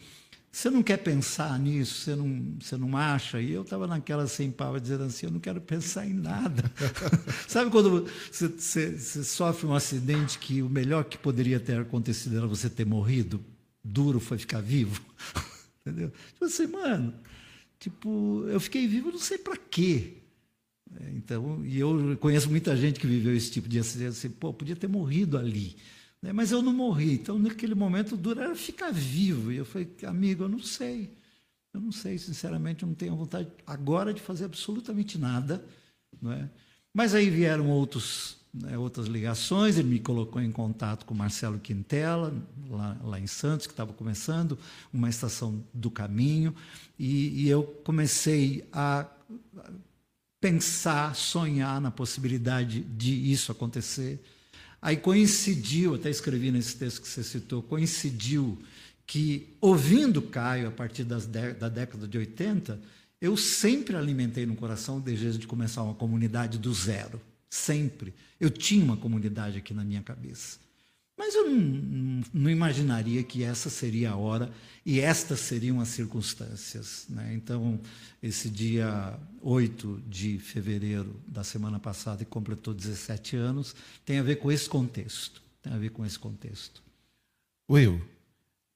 [0.58, 2.00] você não quer pensar nisso?
[2.00, 3.40] Você não, você não acha?
[3.40, 6.64] E eu estava naquela sem pava dizendo assim: eu não quero pensar em nada.
[7.46, 12.36] Sabe quando você, você, você, sofre um acidente que o melhor que poderia ter acontecido
[12.38, 13.40] era você ter morrido?
[13.84, 15.00] Duro foi ficar vivo.
[15.86, 16.10] Entendeu?
[16.32, 17.14] Tipo assim, mano,
[17.78, 20.14] tipo, eu fiquei vivo não sei para quê.
[21.00, 24.52] É, então, e eu conheço muita gente que viveu esse tipo de acidente, assim, pô,
[24.52, 25.76] podia ter morrido ali.
[26.22, 26.32] Né?
[26.32, 27.14] Mas eu não morri.
[27.14, 29.52] Então, naquele momento, o duro era ficar vivo.
[29.52, 31.16] E eu falei, amigo, eu não sei.
[31.72, 35.64] Eu não sei, sinceramente, eu não tenho vontade agora de fazer absolutamente nada.
[36.20, 36.48] Não é?
[36.92, 42.34] Mas aí vieram outros, né, outras ligações, ele me colocou em contato com Marcelo Quintela,
[42.68, 44.58] lá, lá em Santos, que estava começando
[44.92, 46.54] uma estação do caminho,
[46.98, 49.06] e, e eu comecei a
[50.40, 54.20] pensar, sonhar na possibilidade de isso acontecer.
[54.80, 58.58] Aí coincidiu, até escrevi nesse texto que você citou, coincidiu
[59.06, 62.80] que, ouvindo Caio a partir da década de 80,
[63.20, 67.20] eu sempre alimentei no coração o desejo de começar uma comunidade do zero.
[67.50, 68.14] Sempre.
[68.38, 70.58] Eu tinha uma comunidade aqui na minha cabeça.
[71.18, 74.52] Mas eu não, não, imaginaria que essa seria a hora
[74.86, 77.06] e estas seriam as circunstâncias.
[77.08, 77.34] Né?
[77.34, 77.80] Então,
[78.22, 83.74] esse dia 8 de fevereiro da semana passada, que completou 17 anos,
[84.06, 85.42] tem a ver com esse contexto.
[85.60, 86.80] Tem a ver com esse contexto.
[87.68, 88.00] Will,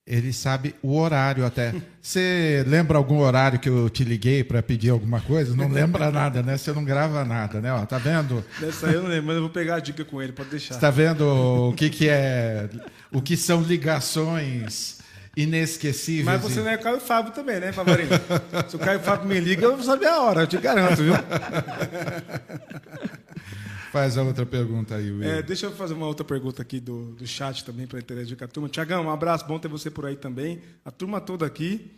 [0.06, 1.74] ele sabe o horário até.
[2.00, 5.54] Você lembra algum horário que eu te liguei para pedir alguma coisa?
[5.54, 6.58] Não lembra nada, né?
[6.58, 7.72] Você não grava nada, né?
[7.72, 8.44] Ó, tá vendo?
[8.58, 10.74] Dessa aí eu não lembro, mas eu vou pegar a dica com ele, pode deixar.
[10.74, 12.68] Está vendo o que, que é,
[13.12, 14.98] o que são ligações
[15.36, 16.26] inesquecíveis?
[16.26, 18.10] Mas você não é Caio Fábio também, né, Favarinho?
[18.68, 21.14] Se o Caio Fábio me liga, eu vou saber a hora, eu te garanto, viu?
[23.92, 25.22] Faz a outra pergunta aí, Will.
[25.22, 28.44] É, deixa eu fazer uma outra pergunta aqui do, do chat também para interagir com
[28.44, 28.66] a turma.
[28.66, 30.62] Tiagão, um abraço, bom ter você por aí também.
[30.82, 31.92] A turma toda aqui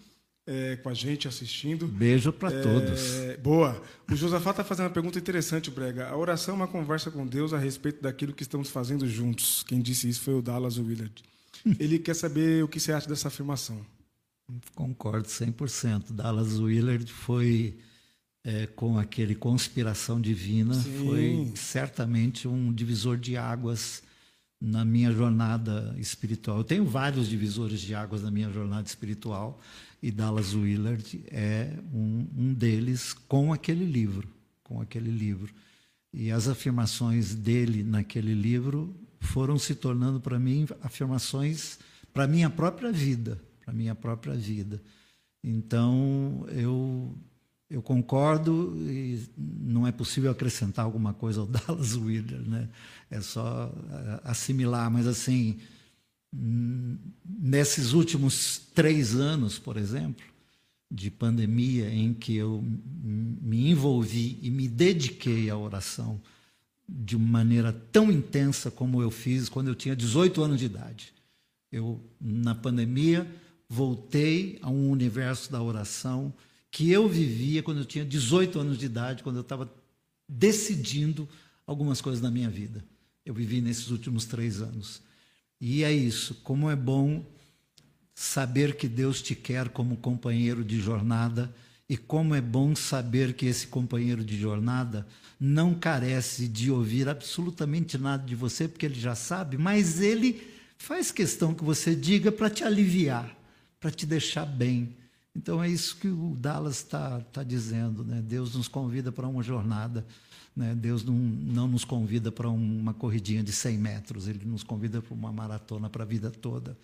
[0.45, 1.87] é, com a gente assistindo.
[1.87, 3.01] Beijo para é, todos.
[3.41, 3.81] Boa.
[4.11, 6.09] O Josafá está fazendo uma pergunta interessante, Brega.
[6.09, 9.63] A oração é uma conversa com Deus a respeito daquilo que estamos fazendo juntos.
[9.63, 11.23] Quem disse isso foi o Dallas Willard.
[11.79, 13.87] Ele quer saber o que você acha dessa afirmação.
[14.75, 16.11] Concordo 100%.
[16.11, 17.79] Dallas Willard foi
[18.45, 21.07] é, com aquele conspiração divina Sim.
[21.07, 24.03] foi certamente um divisor de águas
[24.61, 26.59] na minha jornada espiritual.
[26.59, 29.61] Eu tenho vários divisores de águas na minha jornada espiritual
[30.03, 34.29] e Dallas Willard é um, um deles com aquele livro,
[34.63, 35.53] com aquele livro.
[36.13, 41.79] E as afirmações dele naquele livro foram se tornando para mim afirmações
[42.13, 44.81] para minha própria vida, para minha própria vida.
[45.43, 47.15] Então eu
[47.75, 52.69] eu concordo e não é possível acrescentar alguma coisa ao Dallas Willard, né?
[53.11, 55.59] É só é, assimilar, mas assim,
[56.33, 60.25] hum, nesses últimos três anos, por exemplo,
[60.89, 62.65] de pandemia, em que eu
[63.03, 66.21] me envolvi e me dediquei à oração
[66.89, 71.13] de uma maneira tão intensa como eu fiz quando eu tinha 18 anos de idade.
[71.73, 73.29] Eu, na pandemia,
[73.69, 76.33] voltei a um universo da oração
[76.75, 79.73] que eu vivia quando eu tinha 18 anos de idade, quando eu estava
[80.29, 81.29] decidindo
[81.65, 82.85] algumas coisas na minha vida.
[83.25, 85.01] Eu vivi nesses últimos três anos.
[85.61, 86.35] E é isso.
[86.43, 87.25] Como é bom
[88.13, 91.55] saber que Deus te quer como companheiro de jornada
[91.89, 95.07] e como é bom saber que esse companheiro de jornada
[95.39, 100.43] não carece de ouvir absolutamente nada de você, porque ele já sabe, mas ele
[100.77, 103.33] faz questão que você diga para te aliviar,
[103.79, 104.97] para te deixar bem
[105.35, 108.05] então é isso que o Dallas está tá dizendo.
[108.05, 108.23] Né?
[108.23, 110.07] Deus nos convida para uma jornada.
[110.55, 110.75] Né?
[110.75, 115.13] Deus não, não nos convida para uma corridinha de 100 metros, Ele nos convida para
[115.13, 116.79] uma maratona para a vida toda.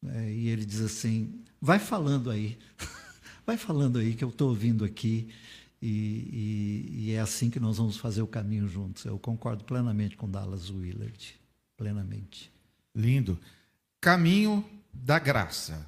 [0.00, 0.32] Né?
[0.32, 2.58] E Ele diz assim: vai falando aí,
[3.46, 5.28] vai falando aí que eu estou ouvindo aqui.
[5.82, 9.04] E, e, e, é assim que nós vamos fazer o caminho juntos.
[9.06, 11.40] Eu concordo plenamente com Dallas Willard,
[11.74, 12.52] plenamente.
[12.94, 13.38] Lindo.
[13.98, 15.86] Caminho da graça.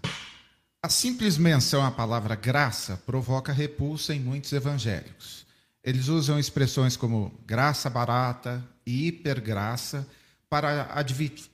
[0.85, 5.47] A simples menção à palavra graça provoca repulsa em muitos evangélicos.
[5.81, 10.05] Eles usam expressões como graça barata e hipergraça
[10.51, 10.93] para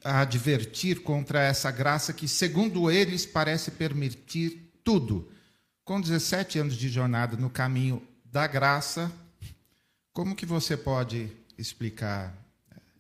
[0.02, 5.30] advertir contra essa graça que, segundo eles, parece permitir tudo.
[5.84, 9.12] Com 17 anos de jornada no caminho da graça,
[10.10, 12.34] como que você pode explicar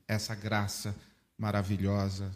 [0.06, 0.94] essa graça
[1.38, 2.30] maravilhosa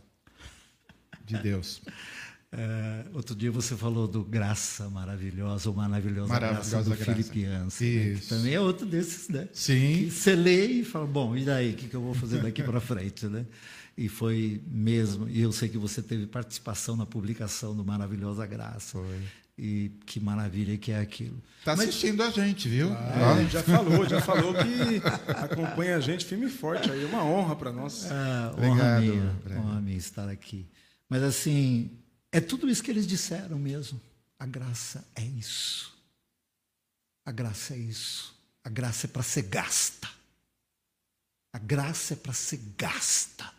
[1.27, 1.83] de Deus?
[2.55, 7.05] É, outro dia você falou do graça maravilhosa, ou maravilhosa, maravilhosa graça do graça.
[7.15, 7.91] Filipiança, né?
[8.21, 9.49] que também é outro desses, né?
[9.55, 10.05] Sim.
[10.05, 12.63] Que você lê e fala, bom, e daí, o que, que eu vou fazer daqui
[12.63, 13.47] para frente, né?
[13.97, 18.99] E foi mesmo, e eu sei que você teve participação na publicação do Maravilhosa Graça.
[18.99, 19.19] Foi.
[19.57, 21.37] E que maravilha que é aquilo.
[21.59, 22.91] Está assistindo a gente, viu?
[22.91, 26.91] Ah, é, já falou, já falou que acompanha a gente firme e forte.
[26.91, 28.11] Aí é uma honra para nós.
[28.11, 30.67] Ah, Obrigado, honra minha, honra minha estar aqui.
[31.09, 31.91] Mas assim,
[32.33, 34.01] é tudo isso que eles disseram mesmo.
[34.39, 35.93] A graça é isso.
[37.25, 38.35] A graça é isso.
[38.65, 40.09] A graça é para ser gasta.
[41.53, 43.53] A graça é para ser gasta.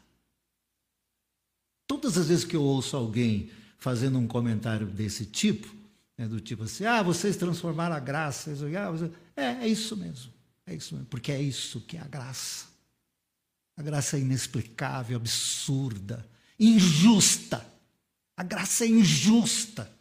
[1.88, 5.74] Todas as vezes que eu ouço alguém fazendo um comentário desse tipo,
[6.18, 8.52] né, do tipo assim, ah, vocês transformaram a graça.
[9.36, 10.34] É, é isso mesmo.
[10.66, 11.08] É isso mesmo.
[11.08, 12.66] Porque é isso que é a graça.
[13.78, 16.26] A graça é inexplicável, absurda,
[16.60, 17.73] injusta.
[18.36, 19.92] A graça é injusta.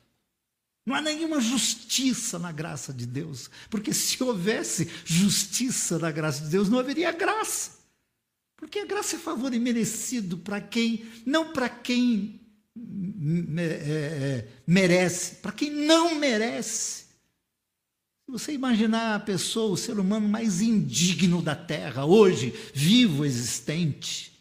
[0.85, 3.51] Não há nenhuma justiça na graça de Deus.
[3.71, 7.83] Porque se houvesse justiça na graça de Deus, não haveria graça.
[8.57, 12.41] Porque a graça é favor imerecido para quem, não para quem
[13.59, 17.03] é, é, merece, para quem não merece.
[18.25, 24.32] Se você imaginar a pessoa, o ser humano mais indigno da terra, hoje, vivo, existente,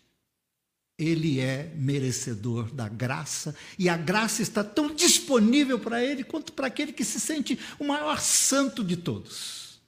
[1.01, 6.67] ele é merecedor da graça e a graça está tão disponível para ele quanto para
[6.67, 9.81] aquele que se sente o maior santo de todos,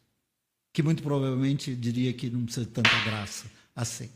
[0.74, 3.46] que muito provavelmente diria que não precisa de tanta graça
[3.76, 4.10] assim.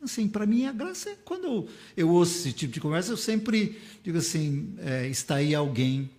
[0.00, 3.16] Assim, para mim a graça é quando eu, eu, ouço esse tipo de conversa, eu
[3.16, 6.10] sempre digo assim: é, está aí alguém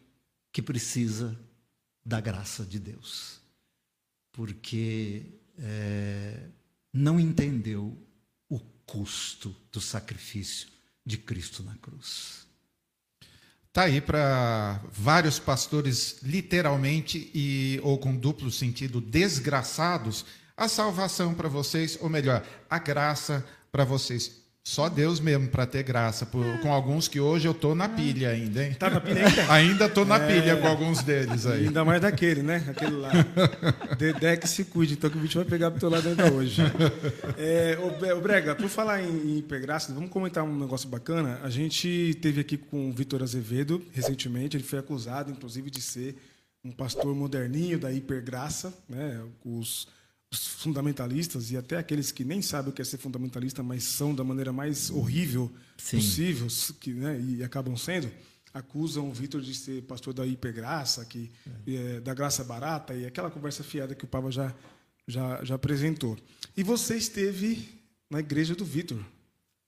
[0.51, 1.39] que precisa
[2.03, 3.39] da graça de Deus,
[4.33, 5.23] porque
[5.59, 6.47] é,
[6.91, 7.95] não entendeu
[8.85, 10.67] custo do sacrifício
[11.05, 12.45] de Cristo na cruz.
[13.67, 21.49] Está aí para vários pastores, literalmente e ou com duplo sentido, desgraçados, a salvação para
[21.49, 24.44] vocês, ou melhor, a graça para vocês.
[24.67, 26.25] Só Deus mesmo para ter graça.
[26.25, 28.73] Por, com alguns que hoje eu tô na pilha ainda, hein?
[28.73, 29.45] Tá na pilha ainda?
[29.53, 31.67] ainda tô na é, pilha com alguns deles aí.
[31.67, 32.65] Ainda mais daquele, né?
[32.67, 33.11] Aquele lá.
[33.95, 36.63] Dedé que se cuide, então que o bicho vai pegar pro teu lado ainda hoje.
[37.37, 37.77] É,
[38.11, 41.39] o Brega, por falar em, em hipergraça, vamos comentar um negócio bacana.
[41.43, 46.17] A gente teve aqui com o Vitor Azevedo recentemente, ele foi acusado, inclusive, de ser
[46.63, 49.21] um pastor moderninho da hipergraça, né?
[49.45, 49.87] Os
[50.35, 54.13] os fundamentalistas e até aqueles que nem sabem o que é ser fundamentalista, mas são
[54.13, 55.97] da maneira mais horrível Sim.
[55.97, 56.47] possível,
[56.79, 58.11] que, né, e acabam sendo,
[58.53, 61.31] acusam o Vitor de ser pastor da hipergraça, que
[61.67, 61.73] é.
[61.73, 64.53] É, da graça barata e aquela conversa fiada que o Papa já
[65.07, 66.17] já, já apresentou.
[66.55, 67.67] E você esteve
[68.09, 69.03] na igreja do Vitor,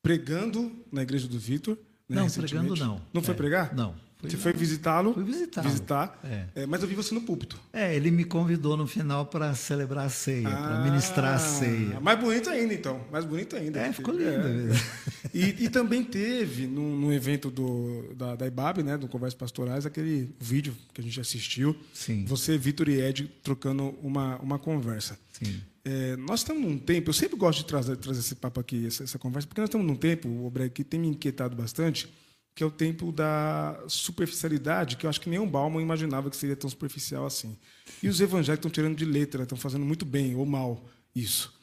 [0.01, 1.77] pregando na igreja do Vitor.
[2.07, 3.01] Né, não, pregando não.
[3.13, 3.75] Não foi é, pregar?
[3.75, 3.95] Não.
[4.19, 5.13] Fui você foi visitá-lo?
[5.13, 5.69] Fui visitá-lo.
[5.69, 6.19] Visitar.
[6.23, 6.63] É.
[6.63, 7.59] É, mas eu vi você no púlpito.
[7.71, 11.99] É, ele me convidou no final para celebrar a ceia, ah, para ministrar a ceia.
[11.99, 13.05] Mais bonito ainda, então.
[13.11, 13.79] Mais bonito ainda.
[13.79, 14.73] É, ficou lindo.
[14.73, 14.97] É.
[15.33, 19.85] E, e, também teve, no, no evento do, da, da IBAB, né, do Conversas Pastorais,
[19.85, 21.75] aquele vídeo que a gente assistiu.
[21.93, 22.25] Sim.
[22.25, 25.19] Você, Vitor e Ed trocando uma, uma conversa.
[25.31, 25.61] Sim.
[25.85, 29.03] É, nós estamos num tempo, eu sempre gosto de trazer, trazer esse papo aqui, essa,
[29.03, 32.09] essa conversa, porque nós estamos num tempo, o que tem me inquietado bastante,
[32.57, 36.55] que é o tempo da superficialidade, que eu acho que nenhum Bauman imaginava que seria
[36.55, 37.55] tão superficial assim.
[38.01, 41.53] E os evangélicos estão tirando de letra, estão fazendo muito bem ou mal isso.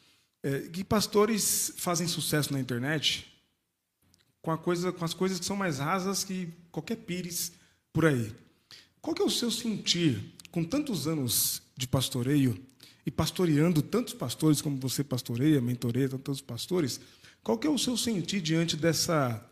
[0.40, 3.26] É, que pastores fazem sucesso na internet
[4.40, 7.50] com, coisa, com as coisas que são mais rasas que qualquer pires
[7.92, 8.33] por aí.
[9.00, 12.57] Qual é o seu sentir, com tantos anos de pastoreio
[13.04, 17.00] e pastoreando tantos pastores como você pastoreia, mentoreia tantos pastores,
[17.42, 19.44] qual é o seu sentir diante dessa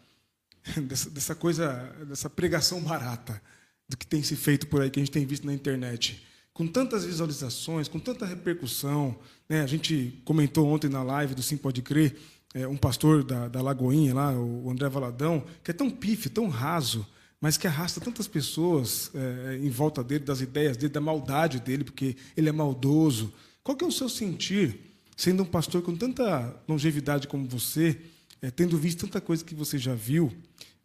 [0.87, 3.40] dessa, dessa coisa, dessa pregação barata
[3.88, 6.22] do que tem se feito por aí, que a gente tem visto na internet.
[6.53, 9.18] Com tantas visualizações, com tanta repercussão.
[9.48, 9.62] Né?
[9.62, 12.16] A gente comentou ontem na live do Sim Pode Crer,
[12.55, 16.48] é, um pastor da, da Lagoinha, lá, o André Valadão, que é tão pife, tão
[16.48, 17.07] raso,
[17.40, 21.83] mas que arrasta tantas pessoas é, em volta dele, das ideias dele, da maldade dele,
[21.83, 23.33] porque ele é maldoso.
[23.64, 24.79] Qual que é o seu sentir,
[25.16, 27.98] sendo um pastor com tanta longevidade como você,
[28.42, 30.31] é, tendo visto tanta coisa que você já viu,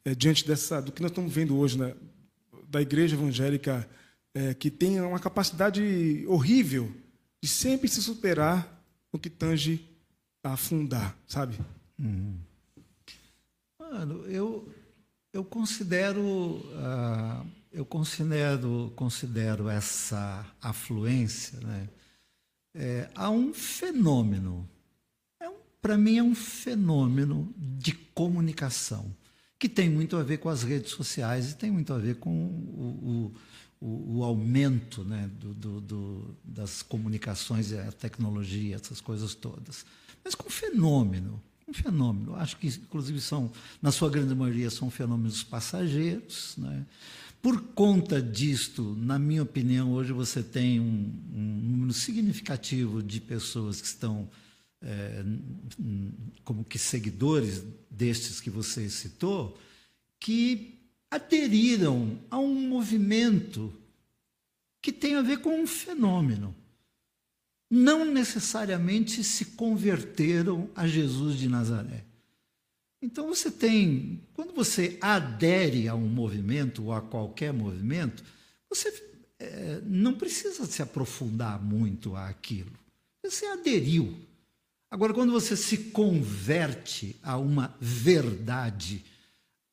[0.06, 1.94] é, diante dessa, do que nós estamos vendo hoje, né,
[2.70, 3.88] da igreja evangélica
[4.34, 6.94] é, que tem uma capacidade horrível
[7.42, 9.84] de sempre se superar no que tange
[10.44, 11.58] a afundar, sabe?
[12.00, 12.38] Uhum.
[13.80, 14.72] Mano, eu,
[15.34, 21.90] eu considero uh, eu considero considero essa afluência, né?
[22.76, 24.70] É, há um fenômeno,
[25.82, 29.16] para mim é um fenômeno de comunicação
[29.60, 32.30] que tem muito a ver com as redes sociais e tem muito a ver com
[32.30, 33.34] o,
[33.82, 39.34] o, o, o aumento né, do, do, do, das comunicações e a tecnologia, essas coisas
[39.34, 39.86] todas.
[40.24, 42.36] Mas com fenômeno, um fenômeno.
[42.36, 46.56] Acho que, inclusive, são, na sua grande maioria, são fenômenos passageiros.
[46.58, 46.86] Né?
[47.42, 53.82] Por conta disto, na minha opinião, hoje você tem um, um número significativo de pessoas
[53.82, 54.30] que estão
[54.82, 55.24] é,
[56.44, 59.58] como que seguidores destes que você citou,
[60.20, 60.78] que
[61.10, 63.74] aderiram a um movimento
[64.82, 66.56] que tem a ver com um fenômeno.
[67.70, 72.06] Não necessariamente se converteram a Jesus de Nazaré.
[73.02, 78.24] Então você tem, quando você adere a um movimento ou a qualquer movimento,
[78.70, 78.92] você
[79.40, 82.72] é, não precisa se aprofundar muito àquilo.
[83.24, 84.18] Você aderiu.
[84.90, 89.04] Agora, quando você se converte a uma verdade,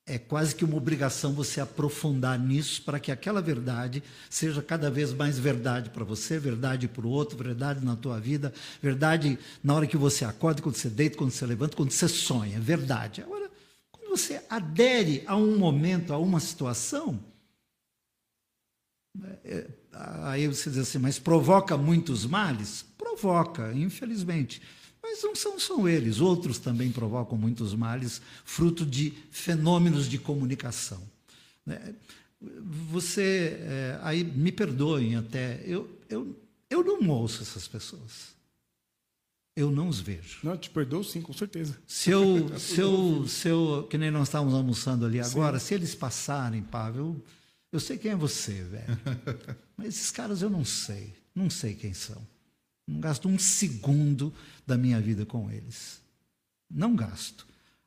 [0.06, 5.12] é quase que uma obrigação você aprofundar nisso para que aquela verdade seja cada vez
[5.12, 9.86] mais verdade para você, verdade para o outro, verdade na tua vida, verdade na hora
[9.86, 13.22] que você acorda, quando você deita, quando você levanta, quando você sonha, verdade.
[13.22, 13.48] Agora,
[13.92, 17.18] quando você adere a um momento, a uma situação,
[19.44, 19.68] é,
[20.24, 22.84] aí você diz assim, mas provoca muitos males?
[22.98, 24.60] Provoca, infelizmente.
[25.06, 30.98] Mas não são só eles, outros também provocam muitos males, fruto de fenômenos de comunicação.
[31.66, 31.94] Né?
[32.90, 36.34] Você, é, aí me perdoem até, eu, eu,
[36.70, 38.32] eu não ouço essas pessoas.
[39.54, 40.38] Eu não os vejo.
[40.42, 41.76] Não, te perdoo sim, com certeza.
[41.86, 45.66] Se eu, se eu, se eu que nem nós estávamos almoçando ali agora, sim.
[45.66, 47.24] se eles passarem, Pavel, eu,
[47.72, 48.98] eu sei quem é você, velho.
[49.76, 52.26] Mas esses caras eu não sei, não sei quem são.
[52.86, 54.32] Não gasto um segundo
[54.66, 56.00] da minha vida com eles.
[56.70, 57.46] Não gasto.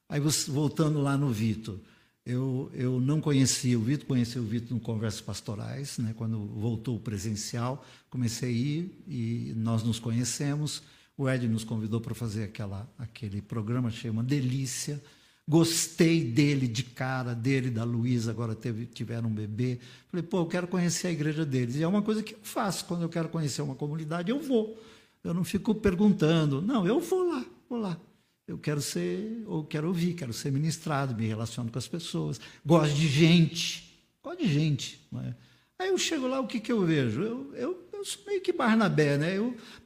[0.10, 1.80] Aí, voltando lá no Vitor,
[2.26, 6.98] eu, eu não conhecia o Vitor, conheci o Vitor no Conversas Pastorais, né, quando voltou
[6.98, 10.84] o presencial, comecei a ir e nós nos conhecemos.
[11.18, 15.02] O Ed nos convidou para fazer aquela, aquele programa, chama Delícia.
[15.50, 19.80] Gostei dele de cara, dele, da Luísa, agora teve, tiveram um bebê.
[20.10, 21.76] Falei, pô, eu quero conhecer a igreja deles.
[21.78, 22.84] E é uma coisa que eu faço.
[22.84, 24.78] Quando eu quero conhecer uma comunidade, eu vou.
[25.24, 26.62] Eu não fico perguntando.
[26.62, 27.98] Não, eu vou lá, vou lá.
[28.46, 32.42] Eu quero ser, ou quero ouvir, quero ser ministrado, me relaciono com as pessoas.
[32.66, 34.02] Gosto de gente.
[34.22, 35.00] Gosto de gente.
[35.16, 35.34] É?
[35.80, 37.22] Aí eu chego lá, o que, que eu vejo?
[37.22, 39.36] Eu, eu, eu sou meio que Barnabé, né?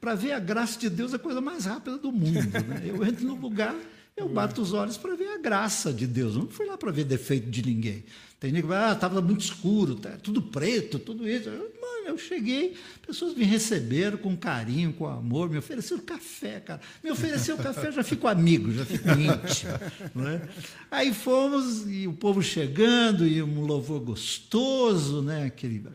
[0.00, 2.50] Para ver a graça de Deus é a coisa mais rápida do mundo.
[2.66, 2.82] Né?
[2.84, 3.76] Eu entro no lugar
[4.16, 6.36] eu bato os olhos para ver a graça de Deus.
[6.36, 8.04] não fui lá para ver defeito de ninguém.
[8.38, 11.48] Tem gente que vai, ah, estava muito escuro, tá, tudo preto, tudo isso.
[11.48, 16.80] Eu, mano, eu cheguei, pessoas me receberam com carinho, com amor, me ofereceram café, cara.
[17.04, 19.72] Me ofereceu café, já fico amigo, já fico íntimo.
[20.12, 20.42] Né?
[20.90, 25.44] Aí fomos, e o povo chegando, e um louvor gostoso, né?
[25.44, 25.86] Aquele,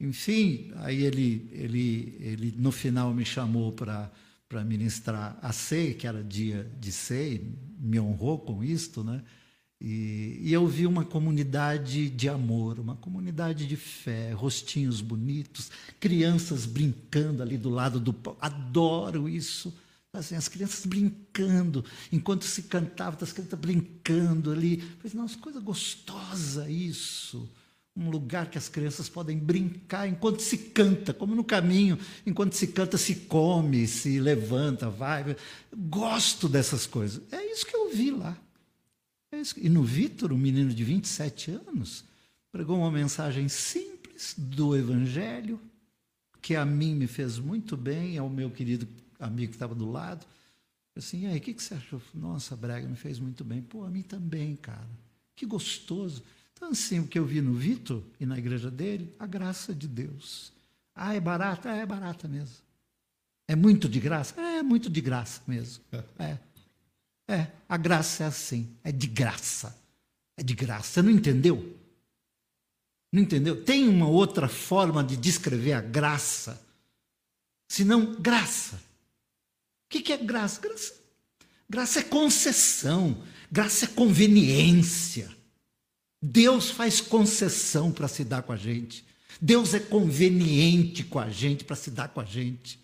[0.00, 4.10] enfim, aí ele, ele, ele no final me chamou para
[4.48, 7.40] para ministrar a ceia, que era dia de ceia,
[7.78, 9.22] me honrou com isto, né?
[9.80, 16.64] E, e, eu vi uma comunidade de amor, uma comunidade de fé, rostinhos bonitos, crianças
[16.64, 18.14] brincando ali do lado do.
[18.40, 19.74] Adoro isso.
[20.14, 24.78] Assim, as crianças brincando, enquanto se cantava, as crianças brincando ali.
[24.78, 27.46] Falei, nossa, coisa gostosa isso
[27.96, 32.66] um lugar que as crianças podem brincar enquanto se canta, como no caminho, enquanto se
[32.66, 35.36] canta, se come, se levanta, vai.
[35.74, 37.22] Gosto dessas coisas.
[37.32, 38.36] É isso que eu vi lá.
[39.32, 42.04] É e no Vitor, um menino de 27 anos,
[42.52, 45.60] pregou uma mensagem simples do Evangelho,
[46.40, 48.86] que a mim me fez muito bem, ao meu querido
[49.18, 50.26] amigo que estava do lado.
[50.94, 52.00] Assim, e aí, o que, que você achou?
[52.14, 53.60] Nossa, Brega, me fez muito bem.
[53.60, 54.88] Pô, a mim também, cara.
[55.34, 56.22] Que gostoso.
[56.56, 59.86] Então, assim, o que eu vi no Vitor e na igreja dele, a graça de
[59.86, 60.52] Deus.
[60.94, 61.70] Ah, é barata?
[61.70, 62.56] É, é barata mesmo.
[63.46, 64.40] É muito de graça?
[64.40, 65.84] É, é muito de graça mesmo.
[66.18, 66.38] É.
[67.28, 69.76] É, a graça é assim, é de graça.
[70.36, 70.84] É de graça.
[70.84, 71.76] Você não entendeu?
[73.12, 73.64] Não entendeu?
[73.64, 76.60] Tem uma outra forma de descrever a graça,
[77.68, 78.76] senão graça.
[78.76, 80.60] O que é graça?
[80.60, 80.94] Graça,
[81.68, 85.35] graça é concessão, graça é conveniência.
[86.22, 89.04] Deus faz concessão para se dar com a gente.
[89.40, 92.80] Deus é conveniente com a gente para se dar com a gente.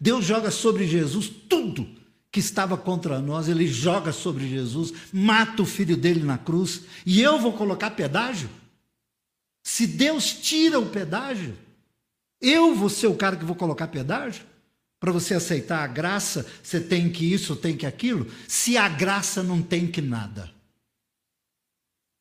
[0.00, 1.86] Deus joga sobre Jesus tudo
[2.32, 7.20] que estava contra nós, ele joga sobre Jesus, mata o filho dele na cruz, e
[7.20, 8.48] eu vou colocar pedágio?
[9.64, 11.56] Se Deus tira o pedágio,
[12.40, 14.44] eu vou ser o cara que vou colocar pedágio?
[15.00, 18.30] Para você aceitar a graça, você tem que isso, tem que aquilo?
[18.46, 20.50] Se a graça não tem que nada.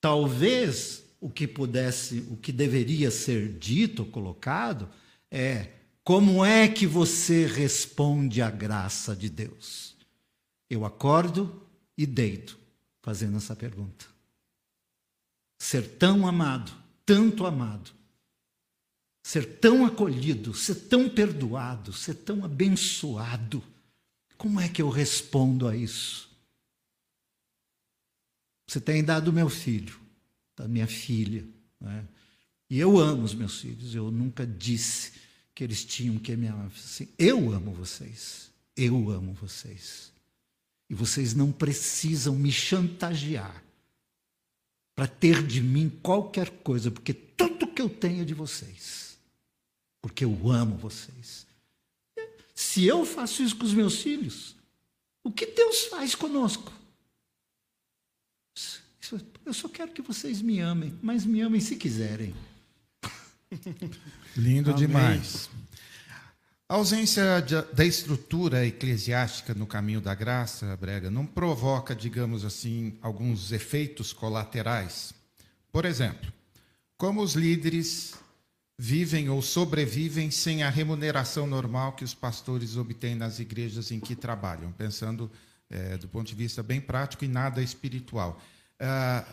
[0.02, 4.90] Talvez o que pudesse, o que deveria ser dito, colocado,
[5.30, 5.70] é
[6.04, 9.96] como é que você responde à graça de Deus?
[10.70, 11.62] Eu acordo
[11.98, 12.58] e deito
[13.02, 14.06] fazendo essa pergunta.
[15.58, 16.72] Ser tão amado,
[17.06, 17.92] tanto amado,
[19.22, 23.62] ser tão acolhido, ser tão perdoado, ser tão abençoado,
[24.40, 26.29] como é que eu respondo a isso?
[28.70, 30.00] Você tem dado meu filho,
[30.56, 31.44] da minha filha,
[31.82, 32.06] né?
[32.70, 35.14] e eu amo os meus filhos, eu nunca disse
[35.56, 36.68] que eles tinham que me amar.
[36.68, 40.14] Assim, eu amo vocês, eu amo vocês.
[40.88, 43.64] E vocês não precisam me chantagear
[44.96, 49.18] para ter de mim qualquer coisa, porque tudo que eu tenho é de vocês.
[50.00, 51.48] Porque eu amo vocês.
[52.54, 54.56] Se eu faço isso com os meus filhos,
[55.24, 56.79] o que Deus faz conosco?
[59.50, 62.36] Eu só quero que vocês me amem, mas me amem se quiserem.
[64.38, 64.86] Lindo Amém.
[64.86, 65.50] demais.
[66.70, 72.96] A ausência de, da estrutura eclesiástica no caminho da graça, Brega, não provoca, digamos assim,
[73.02, 75.16] alguns efeitos colaterais?
[75.72, 76.32] Por exemplo,
[76.96, 78.14] como os líderes
[78.78, 84.16] vivem ou sobrevivem sem a remuneração normal que os pastores obtêm nas igrejas em que
[84.16, 85.28] trabalham, pensando
[85.72, 88.40] é, do ponto de vista bem prático e nada espiritual.
[88.80, 89.26] Ah,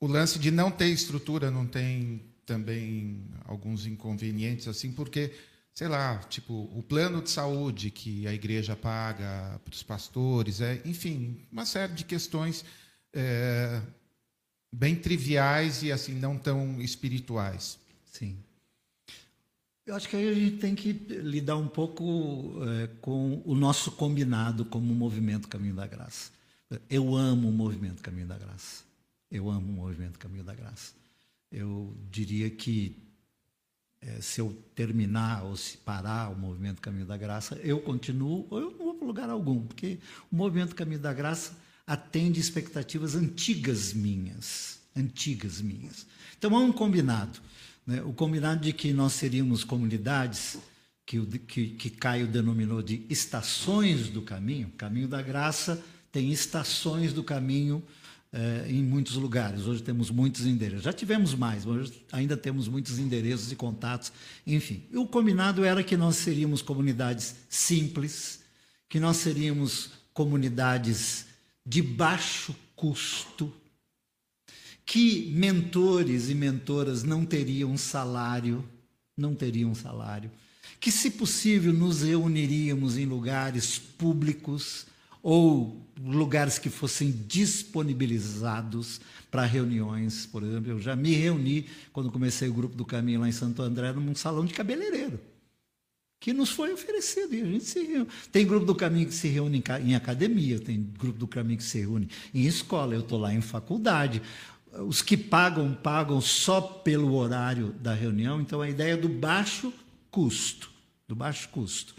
[0.00, 5.32] o lance de não ter estrutura não tem também alguns inconvenientes, assim, porque
[5.74, 10.80] sei lá, tipo, o plano de saúde que a igreja paga para os pastores, é,
[10.84, 12.64] enfim, uma série de questões
[13.12, 13.80] é,
[14.72, 17.78] bem triviais e assim não tão espirituais.
[18.04, 18.36] Sim.
[19.84, 23.90] Eu acho que aí a gente tem que lidar um pouco é, com o nosso
[23.92, 26.30] combinado como movimento Caminho da Graça.
[26.88, 28.84] Eu amo o movimento Caminho da Graça.
[29.30, 30.92] Eu amo o movimento Caminho da Graça.
[31.50, 32.96] Eu diria que
[34.00, 38.58] é, se eu terminar ou se parar o movimento Caminho da Graça, eu continuo ou
[38.58, 39.98] eu não vou para lugar algum, porque
[40.30, 41.56] o movimento Caminho da Graça
[41.86, 46.06] atende expectativas antigas minhas, antigas minhas.
[46.36, 47.38] Então há um combinado,
[47.86, 48.02] né?
[48.02, 50.58] o combinado de que nós seríamos comunidades
[51.06, 54.70] que, que, que Caio denominou de estações do caminho.
[54.76, 55.82] Caminho da Graça
[56.12, 57.82] tem estações do caminho
[58.34, 59.66] eh, em muitos lugares.
[59.66, 60.84] Hoje temos muitos endereços.
[60.84, 64.12] Já tivemos mais, mas ainda temos muitos endereços e contatos.
[64.46, 68.40] Enfim, o combinado era que nós seríamos comunidades simples,
[68.88, 71.26] que nós seríamos comunidades
[71.64, 73.52] de baixo custo,
[74.84, 78.62] que mentores e mentoras não teriam salário,
[79.16, 80.30] não teriam salário,
[80.78, 84.86] que, se possível, nos reuniríamos em lugares públicos
[85.22, 89.00] ou lugares que fossem disponibilizados
[89.30, 90.26] para reuniões.
[90.26, 93.62] Por exemplo, eu já me reuni, quando comecei o grupo do caminho lá em Santo
[93.62, 95.20] André, num salão de cabeleireiro,
[96.18, 97.34] que nos foi oferecido.
[97.34, 98.08] E a gente se reúne.
[98.30, 101.78] Tem grupo do caminho que se reúne em academia, tem grupo do caminho que se
[101.78, 104.20] reúne em escola, eu estou lá em faculdade.
[104.86, 109.72] Os que pagam, pagam só pelo horário da reunião, então a ideia é do baixo
[110.10, 110.70] custo,
[111.06, 111.94] do baixo custo.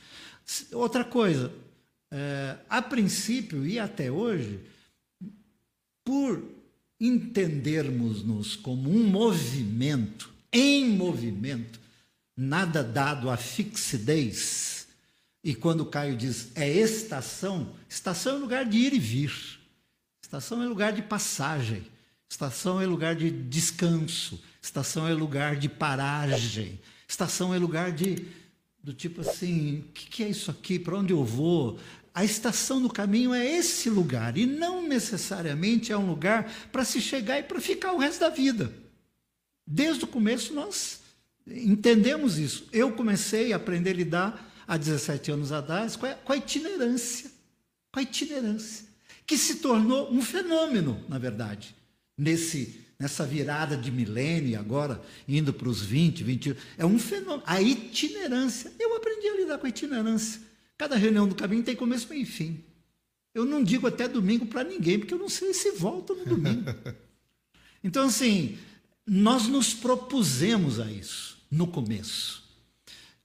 [0.71, 1.51] Outra coisa,
[2.15, 4.59] é, a princípio e até hoje,
[6.05, 6.43] por
[6.99, 11.79] entendermos-nos como um movimento, em movimento,
[12.37, 14.87] nada dado à fixidez,
[15.43, 19.33] e quando Caio diz é estação, estação é lugar de ir e vir,
[20.21, 21.83] estação é lugar de passagem,
[22.29, 28.43] estação é lugar de descanso, estação é lugar de paragem, estação é lugar de
[28.83, 30.77] do tipo assim, o que, que, é isso aqui?
[30.77, 31.79] Para onde eu vou?
[32.13, 37.01] A estação do caminho é esse lugar, e não necessariamente é um lugar para se
[37.01, 38.71] chegar e para ficar o resto da vida.
[39.65, 40.99] Desde o começo nós
[41.47, 42.67] entendemos isso.
[42.71, 47.31] Eu comecei a aprender a lidar há 17 anos atrás com a, itinerância.
[47.91, 48.85] Com a itinerância.
[49.25, 51.75] Que se tornou um fenômeno, na verdade,
[52.17, 57.43] nesse nessa virada de milênio, agora indo para os 20, 21, é um fenômeno.
[57.45, 58.71] A itinerância.
[58.79, 60.39] Eu aprendi a lidar com a itinerância.
[60.83, 62.61] Cada reunião do caminho tem começo, meio e fim.
[63.33, 66.65] Eu não digo até domingo para ninguém, porque eu não sei se volta no domingo.
[67.85, 68.57] Então, assim,
[69.05, 72.43] nós nos propusemos a isso no começo.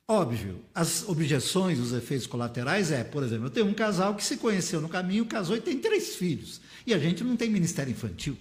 [0.07, 4.37] Óbvio, as objeções, os efeitos colaterais é, por exemplo, eu tenho um casal que se
[4.37, 6.61] conheceu no caminho, casou e tem três filhos.
[6.85, 8.37] E a gente não tem ministério infantil.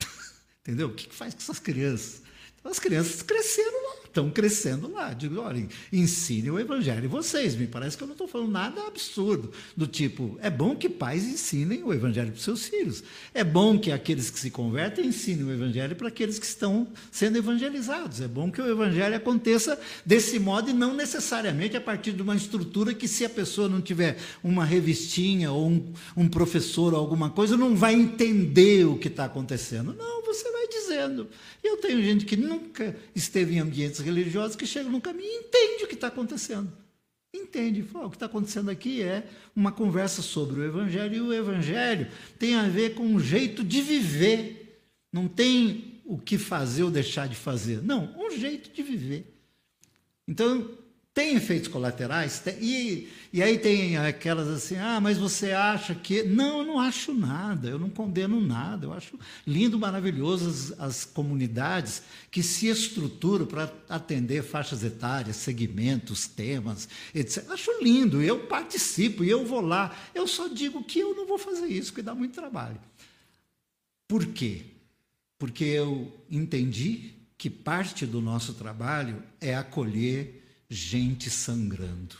[0.62, 0.86] Entendeu?
[0.86, 2.22] O que faz com essas crianças?
[2.60, 5.12] Então, as crianças cresceram lá estão crescendo lá.
[5.12, 7.56] Digo, olha, ensine o evangelho vocês.
[7.56, 11.24] Me parece que eu não estou falando nada absurdo, do tipo, é bom que pais
[11.24, 13.02] ensinem o evangelho para seus filhos.
[13.34, 17.38] É bom que aqueles que se convertem ensinem o evangelho para aqueles que estão sendo
[17.38, 18.20] evangelizados.
[18.20, 22.36] É bom que o evangelho aconteça desse modo e não necessariamente a partir de uma
[22.36, 27.30] estrutura que, se a pessoa não tiver uma revistinha ou um, um professor ou alguma
[27.30, 29.92] coisa, não vai entender o que está acontecendo.
[29.92, 31.28] Não, você vai dizendo.
[31.62, 35.84] Eu tenho gente que nunca esteve em ambientes religiosos que chega no caminho e entende
[35.84, 36.70] o que está acontecendo.
[37.34, 37.82] Entende?
[37.82, 39.26] Fala, o que está acontecendo aqui é
[39.56, 42.06] uma conversa sobre o Evangelho, e o Evangelho
[42.38, 44.80] tem a ver com um jeito de viver.
[45.12, 47.82] Não tem o que fazer ou deixar de fazer.
[47.82, 49.34] Não, um jeito de viver.
[50.28, 50.70] Então,
[51.14, 52.40] tem efeitos colaterais?
[52.40, 56.24] Tem, e, e aí tem aquelas assim, ah, mas você acha que.
[56.24, 58.86] Não, eu não acho nada, eu não condeno nada.
[58.86, 62.02] Eu acho lindo, maravilhoso as, as comunidades
[62.32, 67.48] que se estruturam para atender faixas etárias, segmentos, temas, etc.
[67.50, 69.96] Acho lindo, eu participo e eu vou lá.
[70.12, 72.80] Eu só digo que eu não vou fazer isso, porque dá muito trabalho.
[74.08, 74.62] Por quê?
[75.38, 80.43] Porque eu entendi que parte do nosso trabalho é acolher
[80.74, 82.16] gente sangrando.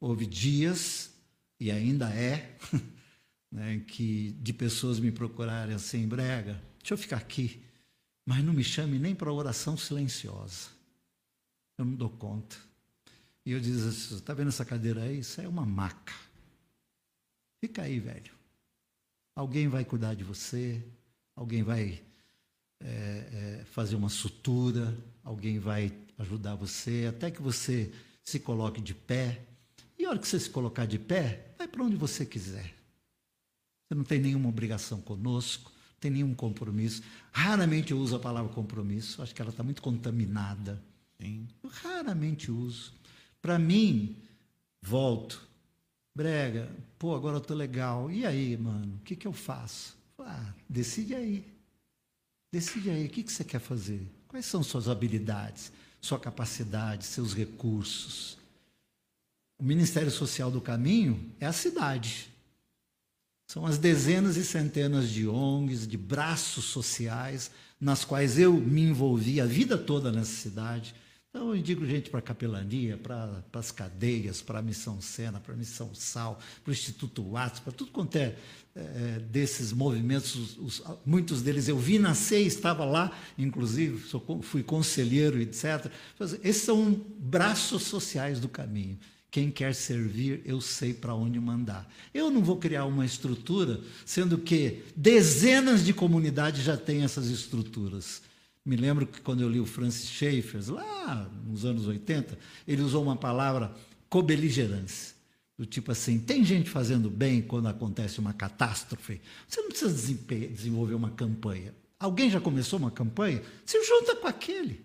[0.00, 1.12] Houve dias,
[1.58, 2.56] e ainda é,
[3.50, 7.62] né, que de pessoas me procurarem assim, brega, deixa eu ficar aqui,
[8.24, 10.70] mas não me chame nem para oração silenciosa.
[11.78, 12.56] Eu não dou conta.
[13.44, 15.18] E eu dizia assim, está vendo essa cadeira aí?
[15.18, 16.14] Isso é uma maca.
[17.60, 18.32] Fica aí, velho.
[19.34, 20.82] Alguém vai cuidar de você,
[21.34, 22.02] alguém vai
[22.84, 27.92] é, é, fazer uma sutura, alguém vai ajudar você, até que você
[28.24, 29.42] se coloque de pé.
[29.98, 32.74] E a hora que você se colocar de pé, vai para onde você quiser.
[33.86, 37.02] Você não tem nenhuma obrigação conosco, não tem nenhum compromisso.
[37.30, 40.82] Raramente eu uso a palavra compromisso, acho que ela está muito contaminada.
[41.20, 41.46] Sim.
[41.62, 42.92] Eu raramente uso.
[43.40, 44.16] Para mim,
[44.82, 45.48] volto.
[46.14, 48.10] Brega, pô, agora eu estou legal.
[48.10, 49.96] E aí, mano, o que, que eu faço?
[50.18, 51.51] Ah, decide aí.
[52.52, 54.06] Decide aí, o que, que você quer fazer?
[54.28, 55.72] Quais são suas habilidades?
[56.02, 58.36] sua capacidade, seus recursos.
[59.56, 62.28] O Ministério Social do Caminho é a cidade.
[63.46, 69.40] São as dezenas e centenas de ONGs, de braços sociais, nas quais eu me envolvi
[69.40, 70.92] a vida toda nessa cidade.
[71.34, 75.54] Então, eu indico gente para a capelania, para, as cadeias, para a Missão Sena, para
[75.54, 78.36] a Missão Sal, para o Instituto Atos, para tudo quanto é
[78.74, 84.62] é, desses movimentos, os, os, muitos deles eu vi nascer, estava lá, inclusive, sou, fui
[84.62, 85.90] conselheiro, etc.
[86.42, 88.98] Esses são braços sociais do caminho.
[89.30, 91.90] Quem quer servir, eu sei para onde mandar.
[92.12, 98.22] Eu não vou criar uma estrutura, sendo que dezenas de comunidades já têm essas estruturas.
[98.64, 103.02] Me lembro que quando eu li o Francis Schaeffer, lá nos anos 80, ele usou
[103.02, 103.74] uma palavra
[104.08, 105.14] cobeligerância.
[105.58, 109.20] Do tipo assim, tem gente fazendo bem quando acontece uma catástrofe.
[109.48, 110.16] Você não precisa
[110.48, 111.74] desenvolver uma campanha.
[111.98, 113.42] Alguém já começou uma campanha?
[113.64, 114.84] Se junta com aquele.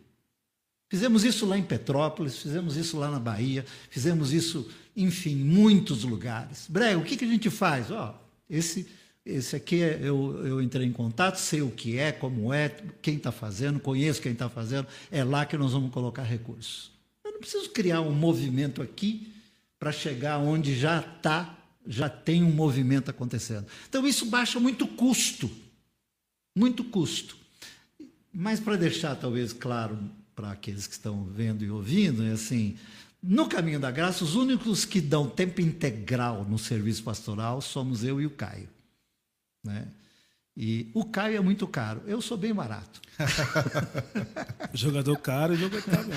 [0.90, 6.04] Fizemos isso lá em Petrópolis, fizemos isso lá na Bahia, fizemos isso, enfim, em muitos
[6.04, 6.66] lugares.
[6.70, 7.92] Brega, o que, que a gente faz?
[7.92, 8.18] Ó,
[8.50, 8.88] esse,
[9.28, 12.70] esse aqui é, eu, eu entrei em contato, sei o que é, como é,
[13.02, 16.92] quem está fazendo, conheço quem está fazendo, é lá que nós vamos colocar recursos.
[17.24, 19.34] Eu não preciso criar um movimento aqui
[19.78, 23.68] para chegar onde já está, já tem um movimento acontecendo.
[23.90, 25.52] Então isso baixa muito custo,
[26.56, 27.38] muito custo.
[28.34, 30.00] Mas para deixar talvez claro
[30.36, 32.78] para aqueles que estão vendo e ouvindo, é assim,
[33.22, 38.22] no caminho da graça, os únicos que dão tempo integral no serviço pastoral somos eu
[38.22, 38.70] e o Caio.
[39.68, 39.88] Né?
[40.60, 42.02] E o Caio é muito caro.
[42.08, 43.00] Eu sou bem barato.
[44.74, 46.08] jogador caro e jogador caro.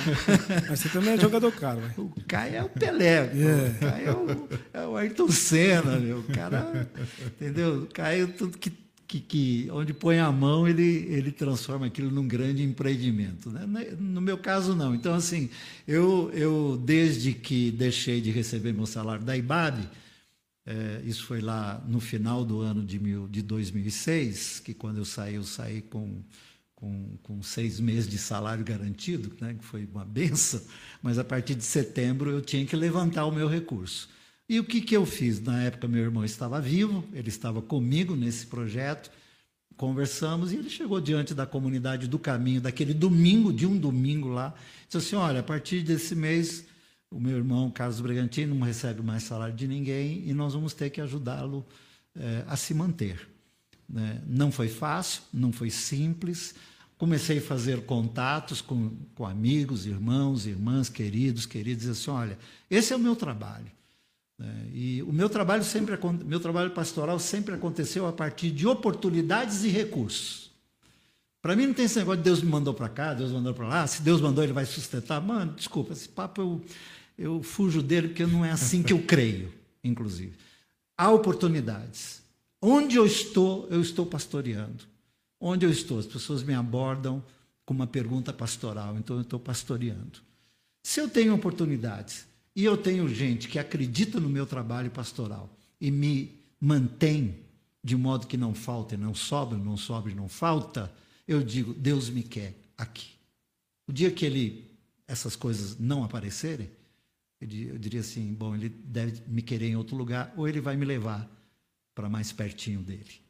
[0.67, 1.81] Mas você também é jogador caro.
[1.81, 2.13] Véio.
[2.17, 3.31] O Caio é o Pelé.
[3.35, 3.69] Yeah.
[3.69, 5.99] O Caio é o, é o Ayrton Senna.
[5.99, 6.21] Meu.
[6.21, 6.89] O cara,
[7.27, 7.83] entendeu?
[7.83, 8.73] O Caio, tudo que,
[9.07, 13.51] que, que, onde põe a mão, ele, ele transforma aquilo num grande empreendimento.
[13.51, 13.67] Né?
[13.99, 14.95] No meu caso, não.
[14.95, 15.51] Então, assim,
[15.87, 19.87] eu, eu desde que deixei de receber meu salário da IBAB,
[20.71, 25.05] é, isso foi lá no final do ano de, mil, de 2006, que quando eu
[25.05, 26.23] saí, eu saí com,
[26.77, 30.61] com, com seis meses de salário garantido, né, que foi uma benção,
[31.03, 34.09] mas a partir de setembro eu tinha que levantar o meu recurso.
[34.49, 35.41] E o que, que eu fiz?
[35.41, 39.11] Na época, meu irmão estava vivo, ele estava comigo nesse projeto.
[39.77, 44.55] conversamos e ele chegou diante da comunidade do caminho, daquele domingo, de um domingo lá,
[44.87, 46.65] disse assim: Olha, a partir desse mês,
[47.11, 50.91] o meu irmão Carlos Bragantino não recebe mais salário de ninguém e nós vamos ter
[50.91, 51.67] que ajudá-lo
[52.15, 53.29] é, a se manter.
[53.89, 54.23] Né?
[54.27, 56.55] Não foi fácil, não foi simples.
[56.97, 62.39] Comecei a fazer contatos com, com amigos, irmãos, irmãs, queridos, queridos, e assim: Olha,
[62.71, 63.71] esse é o meu trabalho.
[64.39, 64.69] Né?
[64.73, 69.69] E o meu trabalho sempre meu trabalho pastoral sempre aconteceu a partir de oportunidades e
[69.69, 70.51] recursos.
[71.43, 73.67] Para mim não tem esse negócio de Deus me mandou para cá, Deus mandou para
[73.67, 73.87] lá.
[73.87, 75.21] Se Deus mandou, ele vai sustentar.
[75.23, 76.61] Mano, desculpa, esse papo eu,
[77.21, 79.53] eu fujo dele porque não é assim que eu creio,
[79.85, 80.33] inclusive.
[80.97, 82.23] Há oportunidades.
[82.63, 84.85] Onde eu estou, eu estou pastoreando.
[85.39, 87.23] Onde eu estou, as pessoas me abordam
[87.67, 90.21] com uma pergunta pastoral, então eu estou pastoreando.
[90.83, 95.49] Se eu tenho oportunidades, e eu tenho gente que acredita no meu trabalho pastoral
[95.79, 97.37] e me mantém
[97.85, 100.93] de modo que não falta, não sobra, não sobra, não falta,
[101.29, 103.11] eu digo, Deus me quer aqui.
[103.87, 104.71] O dia que ele
[105.07, 106.71] essas coisas não aparecerem,
[107.41, 110.85] eu diria assim, bom, ele deve me querer em outro lugar ou ele vai me
[110.85, 111.29] levar
[111.95, 113.21] para mais pertinho dele.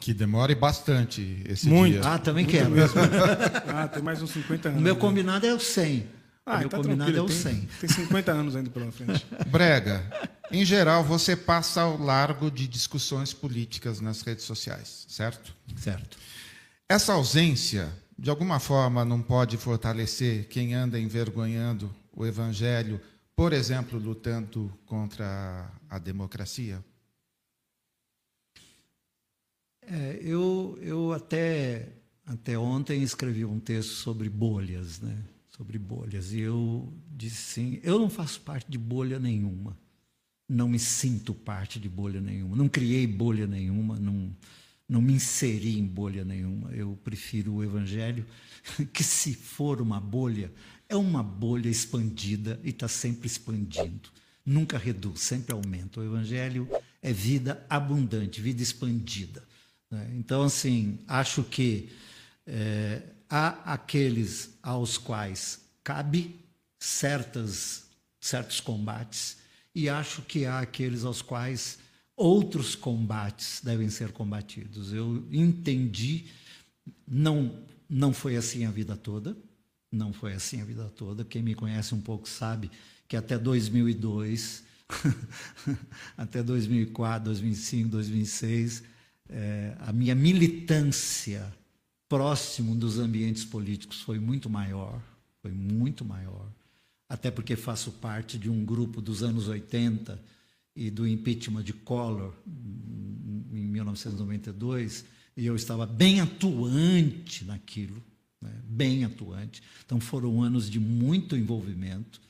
[0.00, 1.94] Que demore bastante esse Muito.
[1.94, 2.08] dia.
[2.08, 2.70] Ah, também quero.
[3.74, 4.80] ah, tem mais uns 50 anos.
[4.80, 6.06] O meu combinado é o 100.
[6.46, 7.68] Ah, meu tá combinado é o tem, 100.
[7.80, 9.26] Tem 50 anos ainda pela frente.
[9.48, 10.08] Brega,
[10.52, 15.52] em geral, você passa ao largo de discussões políticas nas redes sociais, certo?
[15.76, 16.16] Certo.
[16.88, 23.00] Essa ausência, de alguma forma, não pode fortalecer quem anda envergonhando o evangelho,
[23.34, 26.84] por exemplo, lutando contra a democracia?
[29.82, 31.88] É, eu eu até,
[32.24, 35.24] até ontem escrevi um texto sobre bolhas, né?
[35.62, 36.32] sobre bolhas.
[36.32, 39.76] E eu disse sim, eu não faço parte de bolha nenhuma.
[40.48, 42.56] Não me sinto parte de bolha nenhuma.
[42.56, 44.34] Não criei bolha nenhuma, não,
[44.88, 46.70] não me inseri em bolha nenhuma.
[46.72, 48.26] Eu prefiro o evangelho,
[48.92, 50.52] que se for uma bolha,
[50.92, 54.10] é uma bolha expandida e está sempre expandindo.
[54.44, 56.00] Nunca reduz, sempre aumenta.
[56.00, 56.68] O evangelho
[57.00, 59.42] é vida abundante, vida expandida.
[59.90, 60.12] Né?
[60.18, 61.88] Então, assim, acho que
[62.46, 66.38] é, há aqueles aos quais cabe
[66.78, 67.84] certas,
[68.20, 69.38] certos combates,
[69.74, 71.78] e acho que há aqueles aos quais
[72.14, 74.92] outros combates devem ser combatidos.
[74.92, 76.26] Eu entendi,
[77.08, 79.34] não, não foi assim a vida toda,
[79.92, 81.24] não foi assim a vida toda.
[81.24, 82.70] Quem me conhece um pouco sabe
[83.06, 84.64] que até 2002,
[86.16, 88.82] até 2004, 2005, 2006,
[89.28, 91.52] é, a minha militância
[92.08, 95.00] próximo dos ambientes políticos foi muito maior,
[95.40, 96.50] foi muito maior.
[97.08, 100.18] Até porque faço parte de um grupo dos anos 80
[100.74, 105.04] e do impeachment de Collor em 1992,
[105.36, 108.02] e eu estava bem atuante naquilo,
[108.42, 108.52] né?
[108.64, 109.62] bem atuante.
[109.86, 112.20] Então foram anos de muito envolvimento.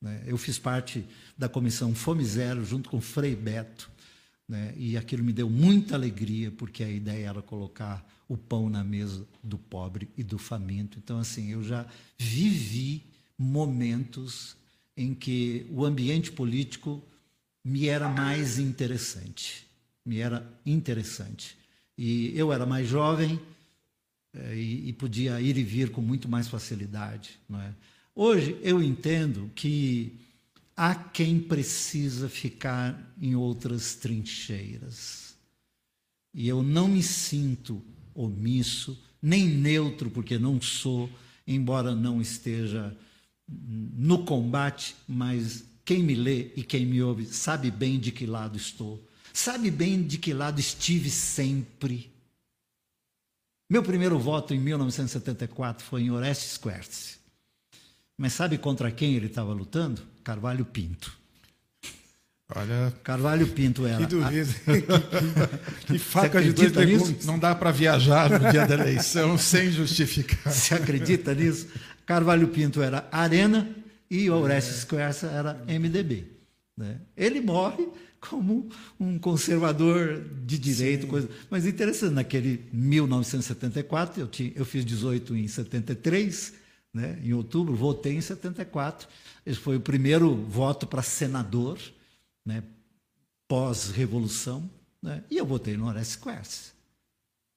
[0.00, 0.24] Né?
[0.26, 1.04] Eu fiz parte
[1.36, 3.90] da comissão Fome Zero junto com Frei Beto,
[4.48, 4.74] né?
[4.76, 9.26] e aquilo me deu muita alegria, porque a ideia era colocar o pão na mesa
[9.42, 10.98] do pobre e do faminto.
[10.98, 11.86] Então, assim, eu já
[12.18, 13.04] vivi
[13.38, 14.56] momentos
[14.96, 17.02] em que o ambiente político
[17.64, 19.66] me era mais interessante.
[20.04, 21.56] Me era interessante.
[21.96, 23.40] E eu era mais jovem
[24.34, 27.38] é, e, e, podia ir e vir com muito mais facilidade.
[27.48, 27.74] Não é?
[28.14, 30.18] Hoje eu entendo que
[30.76, 35.36] há quem precisa ficar em outras trincheiras.
[36.34, 37.82] E eu não me sinto
[38.14, 41.10] omisso, nem neutro, porque não sou,
[41.46, 42.96] embora não esteja
[43.48, 48.56] no combate, mas quem me lê e quem me ouve sabe bem de que lado
[48.56, 49.02] estou,
[49.32, 52.12] sabe bem de que lado estive sempre.
[53.70, 57.18] Meu primeiro voto em 1974 foi em Orestes Quercia.
[58.16, 60.02] Mas sabe contra quem ele estava lutando?
[60.24, 61.16] Carvalho Pinto.
[62.54, 62.92] Olha.
[63.04, 63.98] Carvalho Pinto era.
[63.98, 64.54] Que dureza.
[64.64, 67.26] que, que faca de dois legumes.
[67.26, 70.50] Não dá para viajar no dia da eleição sem justificar.
[70.50, 71.68] Você acredita nisso?
[72.06, 73.68] Carvalho Pinto era Arena
[74.10, 76.24] e Orestes Quercia era MDB.
[76.74, 76.96] Né?
[77.14, 77.86] Ele morre
[78.20, 81.28] como um conservador de direito, coisa.
[81.50, 86.54] Mas interessante, naquele 1974, eu, tinha, eu fiz 18 em 73,
[86.92, 87.18] né?
[87.22, 89.08] em outubro, votei em 74.
[89.46, 91.78] Esse foi o primeiro voto para senador
[92.48, 92.64] né,
[93.46, 94.68] pós-revolução,
[95.02, 96.72] né, e eu votei no Orestes Quercia.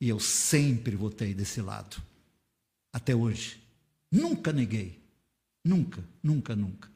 [0.02, 1.96] E eu sempre votei desse lado,
[2.92, 3.62] até hoje.
[4.12, 5.00] Nunca neguei.
[5.64, 6.90] Nunca, nunca, nunca.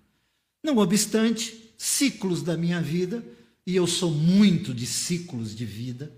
[0.63, 3.23] Não obstante, ciclos da minha vida,
[3.65, 6.11] e eu sou muito de ciclos de vida,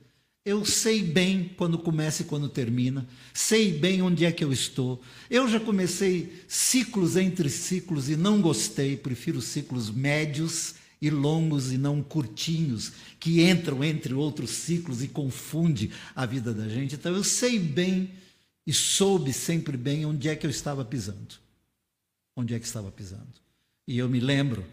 [0.46, 5.04] Eu sei bem quando começa e quando termina, sei bem onde é que eu estou.
[5.30, 11.78] Eu já comecei ciclos entre ciclos e não gostei, prefiro ciclos médios e longos e
[11.78, 16.96] não curtinhos, que entram entre outros ciclos e confunde a vida da gente.
[16.96, 18.12] Então eu sei bem
[18.66, 21.36] e soube sempre bem onde é que eu estava pisando.
[22.38, 23.34] Onde é que estava pisando.
[23.86, 24.66] E eu me lembro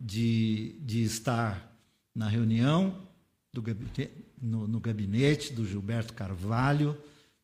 [0.00, 1.75] de, de estar
[2.16, 3.06] na reunião
[3.52, 3.62] do
[4.40, 6.96] no, no gabinete do Gilberto Carvalho,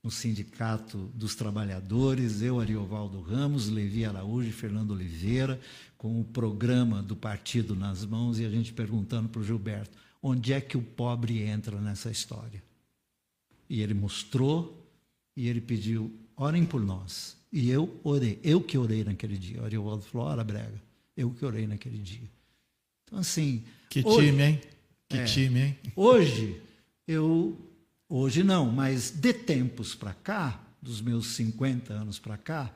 [0.02, 5.60] no Sindicato dos Trabalhadores, eu, Ariovaldo Ramos, Levi Araújo e Fernando Oliveira,
[5.96, 10.52] com o programa do partido nas mãos e a gente perguntando para o Gilberto onde
[10.52, 12.62] é que o pobre entra nessa história.
[13.68, 14.88] E ele mostrou
[15.36, 17.36] e ele pediu: orem por nós.
[17.52, 19.60] E eu orei, eu que orei naquele dia.
[19.60, 20.82] O Ariovaldo falou: ora, Brega,
[21.16, 22.28] eu que orei naquele dia.
[23.12, 23.62] Então, assim.
[23.90, 24.60] Que hoje, time, hein?
[25.06, 25.78] Que é, time, hein?
[25.94, 26.60] Hoje,
[27.06, 27.58] eu.
[28.08, 32.74] Hoje não, mas de tempos para cá, dos meus 50 anos para cá,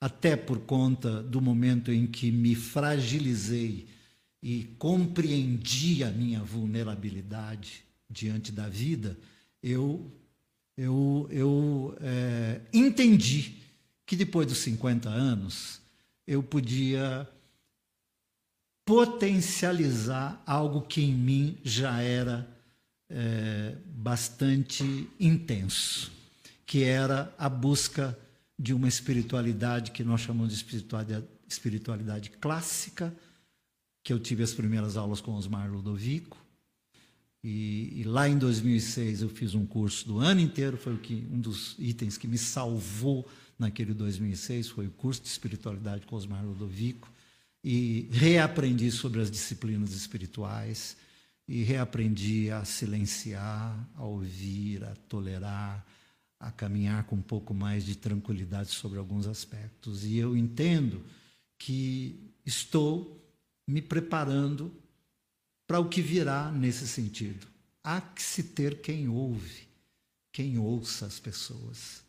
[0.00, 3.86] até por conta do momento em que me fragilizei
[4.42, 9.16] e compreendi a minha vulnerabilidade diante da vida,
[9.62, 10.10] eu,
[10.76, 13.54] eu, eu é, entendi
[14.04, 15.80] que depois dos 50 anos
[16.26, 17.28] eu podia
[18.84, 22.48] potencializar algo que em mim já era
[23.08, 26.10] é, bastante intenso,
[26.66, 28.18] que era a busca
[28.58, 33.14] de uma espiritualidade que nós chamamos de espiritualidade, espiritualidade clássica,
[34.02, 36.38] que eu tive as primeiras aulas com Osmar Ludovico.
[37.44, 41.26] E, e, lá em 2006 eu fiz um curso do ano inteiro, foi o que,
[41.30, 43.28] um dos itens que me salvou
[43.58, 47.12] naquele 2006, foi o curso de espiritualidade com Osmar Ludovico
[47.64, 50.96] e reaprendi sobre as disciplinas espirituais
[51.46, 55.86] e reaprendi a silenciar, a ouvir, a tolerar,
[56.38, 60.04] a caminhar com um pouco mais de tranquilidade sobre alguns aspectos.
[60.04, 61.04] E eu entendo
[61.58, 63.22] que estou
[63.66, 64.74] me preparando
[65.66, 67.46] para o que virá nesse sentido.
[67.84, 69.68] Há que se ter quem ouve,
[70.32, 72.02] quem ouça as pessoas.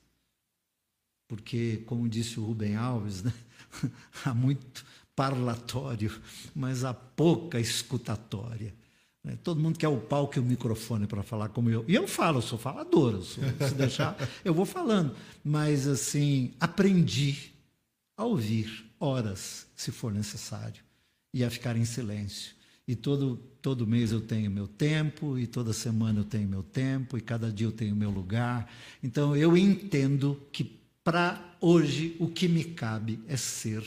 [1.28, 3.34] Porque, como disse o Rubem Alves, né?
[4.26, 4.86] há muito
[5.16, 6.12] parlatório,
[6.56, 8.74] mas há pouca escutatória.
[9.24, 9.38] Né?
[9.44, 11.86] Todo mundo quer o palco e o microfone para falar como eu.
[11.88, 15.16] E eu falo, eu sou falador, eu sou, se deixar, eu vou falando.
[15.44, 17.54] Mas, assim, aprendi
[18.18, 20.84] a ouvir horas, se for necessário,
[21.34, 22.56] e a ficar em silêncio.
[22.86, 27.18] E todo, todo mês eu tenho meu tempo, e toda semana eu tenho meu tempo,
[27.18, 28.70] e cada dia eu tenho meu lugar.
[29.02, 33.84] Então, eu entendo que, para hoje, o que me cabe é ser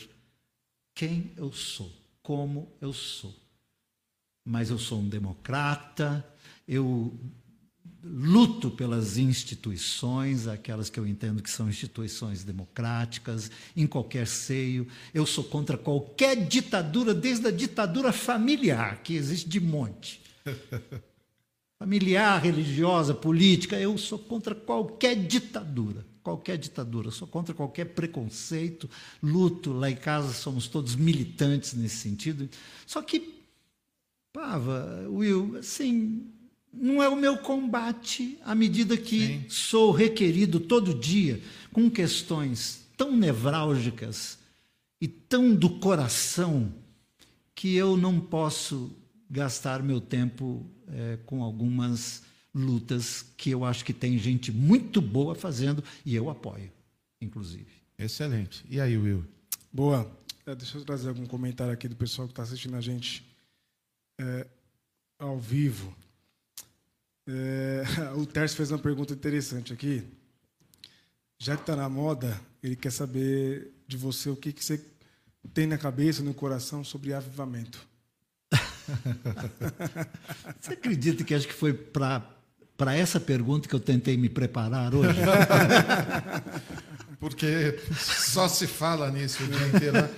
[0.96, 1.92] quem eu sou,
[2.22, 3.32] como eu sou.
[4.42, 6.26] Mas eu sou um democrata,
[6.66, 7.14] eu
[8.02, 14.88] luto pelas instituições, aquelas que eu entendo que são instituições democráticas, em qualquer seio.
[15.12, 20.22] Eu sou contra qualquer ditadura, desde a ditadura familiar, que existe de monte.
[21.78, 28.90] familiar, religiosa, política, eu sou contra qualquer ditadura qualquer ditadura, sou contra qualquer preconceito,
[29.22, 29.72] luto.
[29.72, 32.48] Lá em casa somos todos militantes nesse sentido.
[32.84, 33.36] Só que,
[34.32, 36.26] Pava, Will, assim,
[36.72, 39.44] não é o meu combate à medida que Sim.
[39.48, 41.40] sou requerido todo dia
[41.72, 44.36] com questões tão nevrálgicas
[45.00, 46.74] e tão do coração
[47.54, 48.90] que eu não posso
[49.30, 52.24] gastar meu tempo é, com algumas
[52.56, 56.72] lutas que eu acho que tem gente muito boa fazendo e eu apoio,
[57.20, 57.66] inclusive.
[57.98, 58.64] Excelente.
[58.70, 59.24] E aí, Will?
[59.70, 60.10] Boa.
[60.46, 63.26] É, deixa eu trazer algum comentário aqui do pessoal que está assistindo a gente
[64.18, 64.46] é,
[65.18, 65.94] ao vivo.
[67.26, 67.82] É,
[68.16, 70.02] o Tércio fez uma pergunta interessante aqui.
[71.38, 74.82] Já que está na moda, ele quer saber de você o que, que você
[75.52, 77.86] tem na cabeça, no coração sobre avivamento.
[80.58, 82.35] você acredita que acho que foi para
[82.76, 85.18] para essa pergunta que eu tentei me preparar hoje?
[87.18, 90.02] Porque só se fala nisso o dia inteiro.
[90.02, 90.10] Né?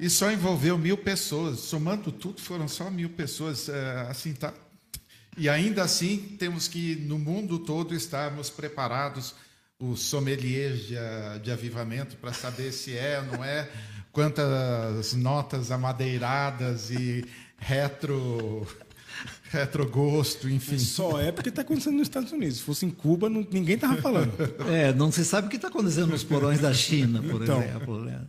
[0.00, 1.60] E só envolveu mil pessoas.
[1.60, 3.68] Somando tudo, foram só mil pessoas.
[3.68, 4.52] É, assim, tá.
[5.36, 9.34] E ainda assim, temos que, no mundo todo, estarmos preparados,
[9.78, 10.96] os sommeliers de,
[11.42, 13.68] de avivamento, para saber se é não é,
[14.10, 17.24] quantas notas amadeiradas e
[17.56, 18.66] retro
[19.50, 20.78] retrogosto, enfim.
[20.78, 22.58] Só é porque está acontecendo nos Estados Unidos.
[22.58, 24.32] Se fosse em Cuba, não, ninguém estava falando.
[24.70, 27.62] É, não se sabe o que está acontecendo nos porões da China, por então.
[27.62, 28.04] exemplo.
[28.04, 28.20] Né?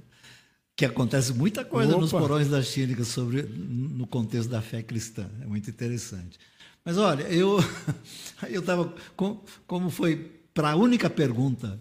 [0.75, 2.01] Que acontece muita coisa Opa.
[2.01, 5.29] nos porões da China sobre, no contexto da fé cristã.
[5.41, 6.39] É muito interessante.
[6.85, 7.59] Mas olha, eu
[8.49, 11.79] eu estava com, como foi para a única pergunta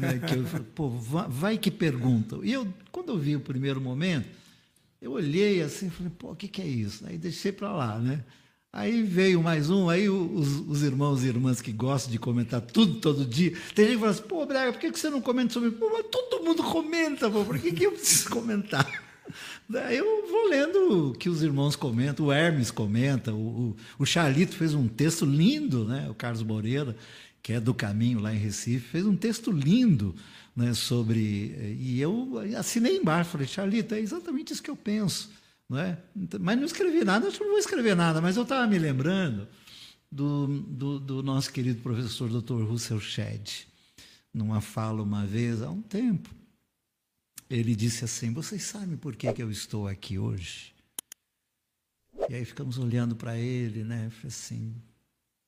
[0.00, 2.38] né, que eu falei, pô, vai, vai, que pergunta.
[2.42, 4.28] E eu quando eu vi o primeiro momento,
[5.00, 7.06] eu olhei assim, falei, pô, o que, que é isso?
[7.06, 8.22] Aí deixei para lá, né?
[8.76, 12.96] Aí veio mais um, aí os, os, irmãos e irmãs que gostam de comentar tudo
[12.96, 15.70] todo dia, tem gente que fala assim, pô, Braga, por que você não comenta sobre?
[15.70, 18.84] Pô, mas todo mundo comenta, pô, por que, que eu preciso comentar?
[19.70, 24.04] Daí eu vou lendo o que os irmãos comentam, o Hermes comenta, o, o, o
[24.04, 26.08] Charlito fez um texto lindo, né?
[26.10, 26.96] o Carlos Moreira,
[27.40, 30.16] que é do Caminho lá em Recife, fez um texto lindo
[30.56, 31.76] né, sobre.
[31.78, 35.30] E eu assinei embaixo, falei, Charlito, é exatamente isso que eu penso.
[35.68, 35.98] Não é?
[36.40, 39.48] Mas não escrevi nada, acho que não vou escrever nada, mas eu estava me lembrando
[40.10, 42.62] do, do, do, nosso querido professor Dr.
[42.62, 43.66] Russell Shedd,
[44.32, 46.28] numa fala uma vez, há um tempo
[47.48, 50.74] ele disse assim: Vocês sabem por que, que eu estou aqui hoje?
[52.28, 54.10] E aí ficamos olhando para ele, né?
[54.10, 54.74] Falei assim: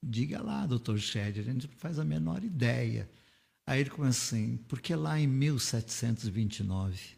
[0.02, 3.10] Diga lá, doutor Shed, a gente não faz a menor ideia.
[3.66, 7.15] Aí ele começou assim: Porque lá em 1729,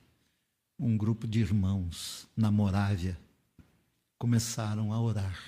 [0.78, 3.18] um grupo de irmãos na Morávia
[4.16, 5.38] começaram a orar.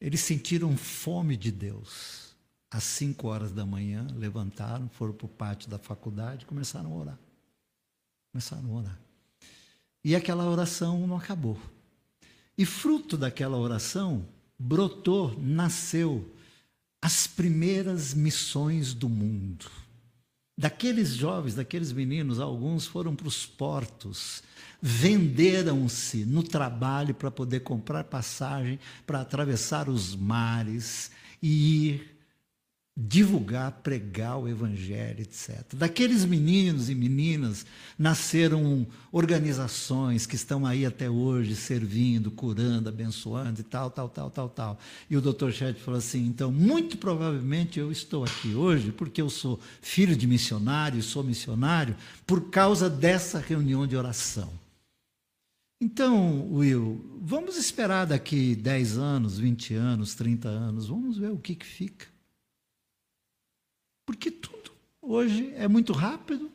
[0.00, 2.34] Eles sentiram fome de Deus.
[2.70, 7.18] Às cinco horas da manhã, levantaram, foram para o pátio da faculdade começaram a orar.
[8.32, 8.98] Começaram a orar.
[10.02, 11.58] E aquela oração não acabou.
[12.56, 14.26] E fruto daquela oração,
[14.58, 16.28] brotou, nasceu
[17.00, 19.70] as primeiras missões do mundo.
[20.56, 24.42] Daqueles jovens, daqueles meninos, alguns foram para os portos,
[24.80, 31.10] venderam-se no trabalho para poder comprar passagem, para atravessar os mares
[31.42, 32.13] e ir
[32.96, 35.64] divulgar, pregar o evangelho, etc.
[35.74, 37.66] Daqueles meninos e meninas
[37.98, 44.48] nasceram organizações que estão aí até hoje servindo, curando, abençoando e tal, tal, tal, tal,
[44.48, 44.78] tal.
[45.10, 45.50] E o Dr.
[45.50, 50.28] Chet falou assim: então, muito provavelmente eu estou aqui hoje porque eu sou filho de
[50.28, 54.52] missionário, sou missionário por causa dessa reunião de oração.
[55.80, 61.56] Então, Will, vamos esperar daqui 10 anos, 20 anos, 30 anos, vamos ver o que,
[61.56, 62.13] que fica.
[64.06, 66.50] Porque tudo hoje é muito rápido.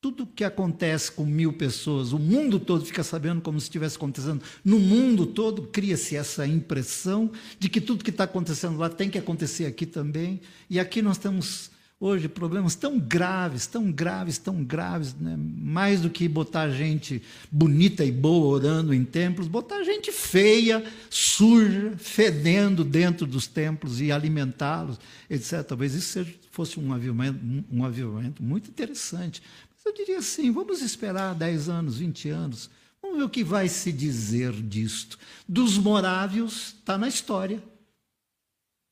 [0.00, 4.42] Tudo que acontece com mil pessoas, o mundo todo fica sabendo como se estivesse acontecendo.
[4.64, 9.18] No mundo todo cria-se essa impressão de que tudo que está acontecendo lá tem que
[9.18, 10.40] acontecer aqui também.
[10.70, 15.34] E aqui nós temos hoje problemas tão graves, tão graves, tão graves, né?
[15.38, 21.94] mais do que botar gente bonita e boa orando em templos, botar gente feia, suja,
[21.96, 24.98] fedendo dentro dos templos e alimentá-los,
[25.30, 25.62] etc.
[25.64, 27.40] Talvez isso seja, fosse um avivamento,
[27.70, 29.42] um avivamento muito interessante.
[29.72, 32.70] Mas eu diria assim: vamos esperar 10 anos, 20 anos.
[33.00, 35.18] Vamos ver o que vai se dizer disto.
[35.48, 37.62] Dos morávios, está na história.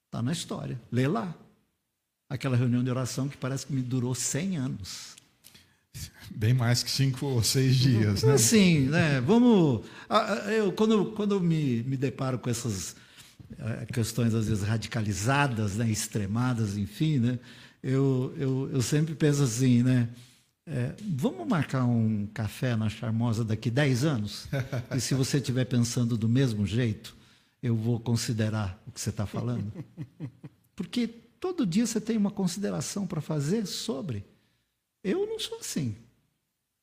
[0.06, 0.80] Está na história.
[0.92, 1.34] Lê lá
[2.34, 5.14] aquela reunião de oração que parece que me durou 100 anos.
[6.30, 8.36] Bem mais que cinco ou seis dias, né?
[8.36, 9.20] Sim, né?
[9.20, 9.86] Vamos.
[10.56, 12.96] Eu, quando quando me, me deparo com essas
[13.56, 15.88] eh, questões, às vezes, radicalizadas, né?
[15.88, 17.38] extremadas, enfim, né?
[17.84, 20.08] eu, eu, eu sempre penso assim, né?
[20.66, 24.48] É, vamos marcar um café na Charmosa daqui 10 anos?
[24.96, 27.14] E se você estiver pensando do mesmo jeito,
[27.62, 29.70] eu vou considerar o que você está falando.
[30.74, 31.10] Porque
[31.44, 34.24] Todo dia você tem uma consideração para fazer sobre.
[35.04, 35.94] Eu não sou assim.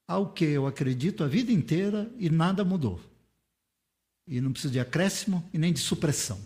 [0.08, 3.02] Ao que eu acredito a vida inteira e nada mudou.
[4.28, 6.40] E não preciso de acréscimo e nem de supressão.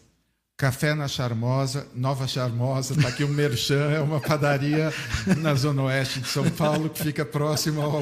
[0.56, 4.94] Café na Charmosa, Nova Charmosa, está aqui o Merchan, é uma padaria
[5.40, 8.02] na Zona Oeste de São Paulo, que fica próximo ao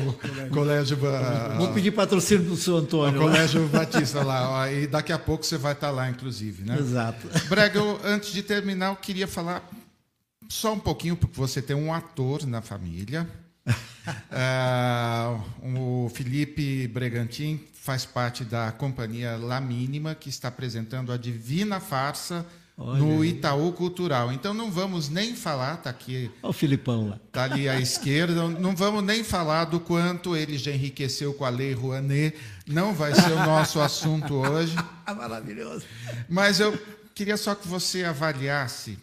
[0.51, 0.95] Colégio.
[1.57, 3.19] Vou pedir patrocínio para o senhor Antônio.
[3.19, 6.63] Ao Colégio Batista lá, e daqui a pouco você vai estar lá, inclusive.
[6.63, 6.77] Né?
[6.77, 7.27] Exato.
[7.49, 9.67] Brega, eu, antes de terminar, eu queria falar
[10.49, 13.27] só um pouquinho, porque você tem um ator na família.
[13.67, 15.41] uh,
[16.05, 22.45] o Felipe Bregantin faz parte da companhia La Mínima, que está apresentando a Divina Farsa
[22.77, 23.23] Olha no.
[23.23, 24.31] Itaú Cultural.
[24.31, 26.31] Então não vamos nem falar, está aqui.
[26.41, 27.19] Olha o Filipão lá.
[27.27, 28.47] Está ali à esquerda.
[28.49, 32.35] Não vamos nem falar do quanto ele já enriqueceu com a Lei Rouanet.
[32.67, 34.75] Não vai ser o nosso assunto hoje.
[35.05, 35.85] Maravilhoso.
[36.27, 36.77] Mas eu
[37.13, 38.97] queria só que você avaliasse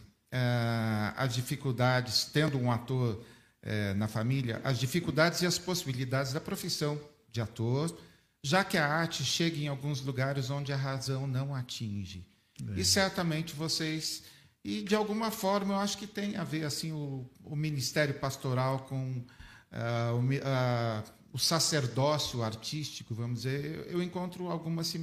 [1.17, 7.01] as dificuldades, tendo um ator uh, na família, as dificuldades e as possibilidades da profissão
[7.31, 7.97] de ator,
[8.43, 12.27] já que a arte chega em alguns lugares onde a razão não atinge.
[12.77, 12.81] É.
[12.81, 14.23] E certamente vocês
[14.65, 18.81] e de alguma forma eu acho que tem a ver assim o, o ministério pastoral
[18.81, 19.25] com
[19.73, 23.65] uh, o, uh, o, sacerdócio artístico, vamos dizer.
[23.65, 24.95] Eu, eu encontro algumas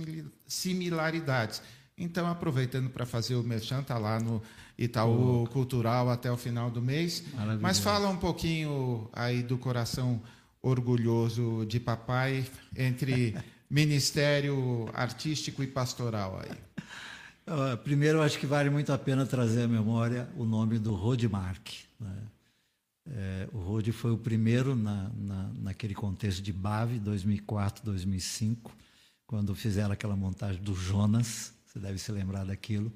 [0.45, 1.61] similaridades.
[1.97, 4.41] Então, aproveitando para fazer o merchan, tá lá no
[4.77, 5.47] Itaú oh.
[5.47, 7.23] Cultural até o final do mês.
[7.59, 10.21] Mas fala um pouquinho aí do coração
[10.61, 12.45] orgulhoso de papai
[12.75, 13.35] entre
[13.69, 16.57] ministério artístico e pastoral aí.
[17.47, 21.75] Uh, primeiro, acho que vale muito a pena trazer à memória o nome do Rodmark.
[21.97, 22.11] Né?
[23.09, 28.75] É, o Rode foi o primeiro na, na, naquele contexto de Bave, 2004, 2005,
[29.25, 32.91] quando fizeram aquela montagem do Jonas, você deve se lembrar daquilo,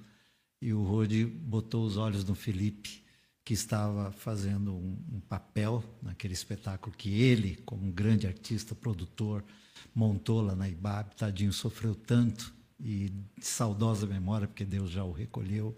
[0.61, 3.03] e o Rode botou os olhos no Felipe,
[3.45, 9.43] que estava fazendo um, um papel naquele espetáculo que ele, como um grande artista, produtor,
[9.93, 11.15] montou lá na IBAB.
[11.15, 15.75] Tadinho sofreu tanto e de saudosa memória, porque Deus já o recolheu.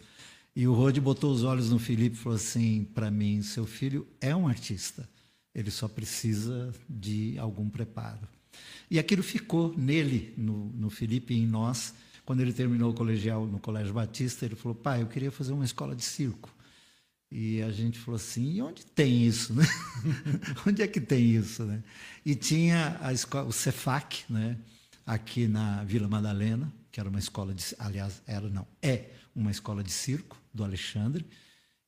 [0.55, 4.05] E o Rode botou os olhos no Felipe e falou assim para mim: seu filho
[4.19, 5.09] é um artista,
[5.55, 8.27] ele só precisa de algum preparo.
[8.91, 11.93] E aquilo ficou nele, no, no Felipe e em nós.
[12.25, 15.65] Quando ele terminou o colegial no Colégio Batista, ele falou: pai, eu queria fazer uma
[15.65, 16.53] escola de circo.
[17.31, 19.53] E a gente falou assim: e onde tem isso?
[19.53, 19.65] Né?
[20.67, 21.63] onde é que tem isso?
[21.63, 21.83] Né?
[22.25, 24.57] E tinha a escola, o Cefac, né?
[25.05, 27.63] aqui na Vila Madalena, que era uma escola de.
[27.77, 31.25] Aliás, era, não, é uma escola de circo do Alexandre.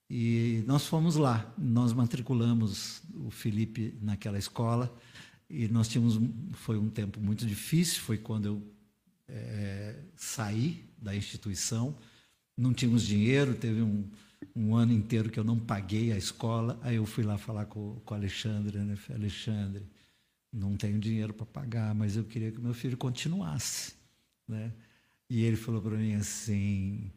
[0.10, 4.96] E nós fomos lá, nós matriculamos o Felipe naquela escola
[5.50, 6.20] e nós tínhamos
[6.54, 8.75] foi um tempo muito difícil, foi quando eu
[9.28, 11.96] é, saí da instituição,
[12.58, 14.10] não tínhamos dinheiro, teve um,
[14.56, 18.00] um ano inteiro que eu não paguei a escola, aí eu fui lá falar com,
[18.06, 18.96] com o Alexandre, né?
[18.96, 19.84] Falei, Alexandre,
[20.52, 23.94] não tenho dinheiro para pagar, mas eu queria que meu filho continuasse,
[24.48, 24.72] né?
[25.30, 27.12] E ele falou para mim assim,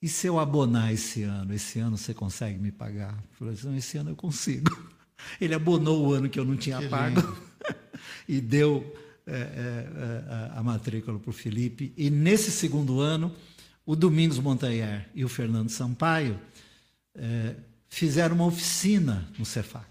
[0.00, 1.52] e se eu abonar esse ano?
[1.52, 3.12] Esse ano você consegue me pagar?
[3.12, 4.70] Eu falei assim, esse ano eu consigo.
[5.40, 7.20] Ele abonou o ano que eu não tinha que pago
[8.28, 8.94] e deu
[10.54, 11.92] a matrícula para o Felipe.
[11.96, 13.34] E nesse segundo ano,
[13.84, 16.38] o Domingos Montanher e o Fernando Sampaio
[17.14, 17.54] é,
[17.88, 19.84] fizeram uma oficina no Cefá.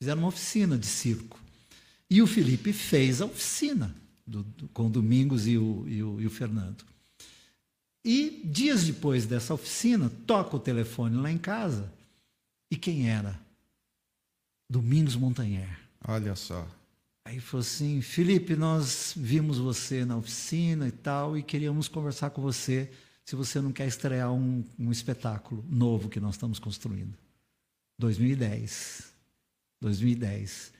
[0.00, 1.38] Fizeram uma oficina de circo.
[2.08, 3.94] E o Felipe fez a oficina
[4.26, 6.84] do, do, com o Domingos e o, e o, e o Fernando.
[8.04, 11.92] E dias depois dessa oficina, toca o telefone lá em casa.
[12.70, 13.38] E quem era?
[14.68, 15.78] Domingos Montanher.
[16.08, 16.66] Olha só.
[17.24, 22.42] Aí falou assim: Felipe, nós vimos você na oficina e tal, e queríamos conversar com
[22.42, 22.90] você
[23.24, 27.16] se você não quer estrear um, um espetáculo novo que nós estamos construindo.
[27.98, 29.12] 2010.
[29.80, 30.72] 2010.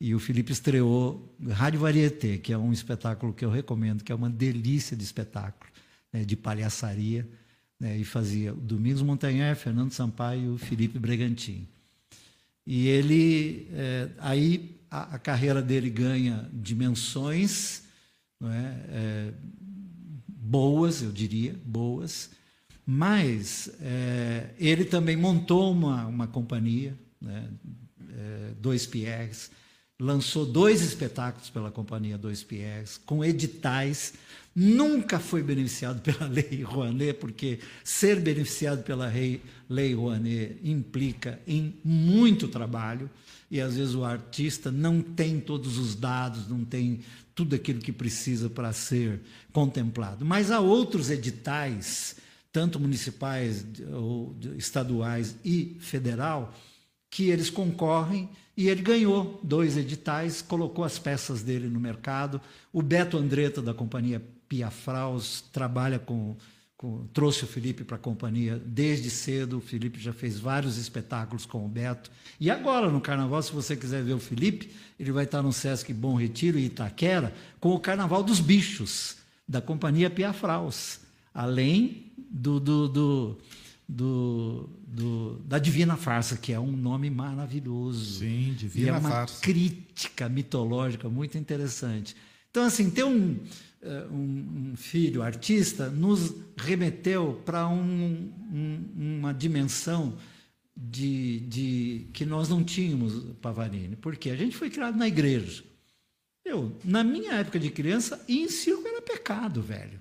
[0.00, 4.14] E o Felipe estreou Rádio Varieté, que é um espetáculo que eu recomendo, que é
[4.14, 5.70] uma delícia de espetáculo
[6.12, 7.28] né, de palhaçaria,
[7.78, 11.68] né, e fazia Domingos Montanher, Fernando Sampaio e o Felipe Bregantin.
[12.66, 17.84] E ele, é, aí a, a, carreira dele ganha dimensões
[18.42, 18.46] é,
[18.90, 19.32] é,
[20.26, 22.30] boas, eu diria, boas,
[22.84, 27.48] mas é, ele também montou uma, uma companhia, né,
[28.10, 29.50] é, dois Pierres,
[30.02, 34.14] lançou dois espetáculos pela companhia Dois Pierres, com editais
[34.54, 39.10] nunca foi beneficiado pela Lei Rouanet, porque ser beneficiado pela
[39.68, 43.08] Lei Rouanet implica em muito trabalho
[43.48, 47.00] e às vezes o artista não tem todos os dados, não tem
[47.32, 49.20] tudo aquilo que precisa para ser
[49.52, 50.24] contemplado.
[50.24, 52.16] Mas há outros editais,
[52.50, 53.64] tanto municipais,
[54.58, 56.52] estaduais e federal,
[57.08, 62.40] que eles concorrem e ele ganhou dois editais, colocou as peças dele no mercado.
[62.72, 66.36] O Beto Andretta, da companhia Pia Fraus, trabalha com,
[66.76, 69.56] com trouxe o Felipe para a companhia desde cedo.
[69.56, 72.10] O Felipe já fez vários espetáculos com o Beto.
[72.38, 75.90] E agora, no Carnaval, se você quiser ver o Felipe, ele vai estar no Sesc
[75.94, 79.16] Bom Retiro e Itaquera com o Carnaval dos Bichos,
[79.48, 81.00] da companhia Pia Fraus.
[81.32, 83.38] Além do, do, do
[83.92, 88.20] do, do, da Divina Farsa, que é um nome maravilhoso.
[88.20, 89.40] Sim, Divina e é uma Farsa.
[89.42, 92.16] crítica mitológica muito interessante.
[92.50, 93.38] Então, assim, ter um,
[93.82, 100.16] eh, um, um filho artista nos remeteu para um, um, uma dimensão
[100.76, 103.96] de, de, que nós não tínhamos, Pavarini.
[103.96, 105.64] Porque a gente foi criado na igreja.
[106.44, 110.00] Eu, na minha época de criança, ir em circo era pecado, velho.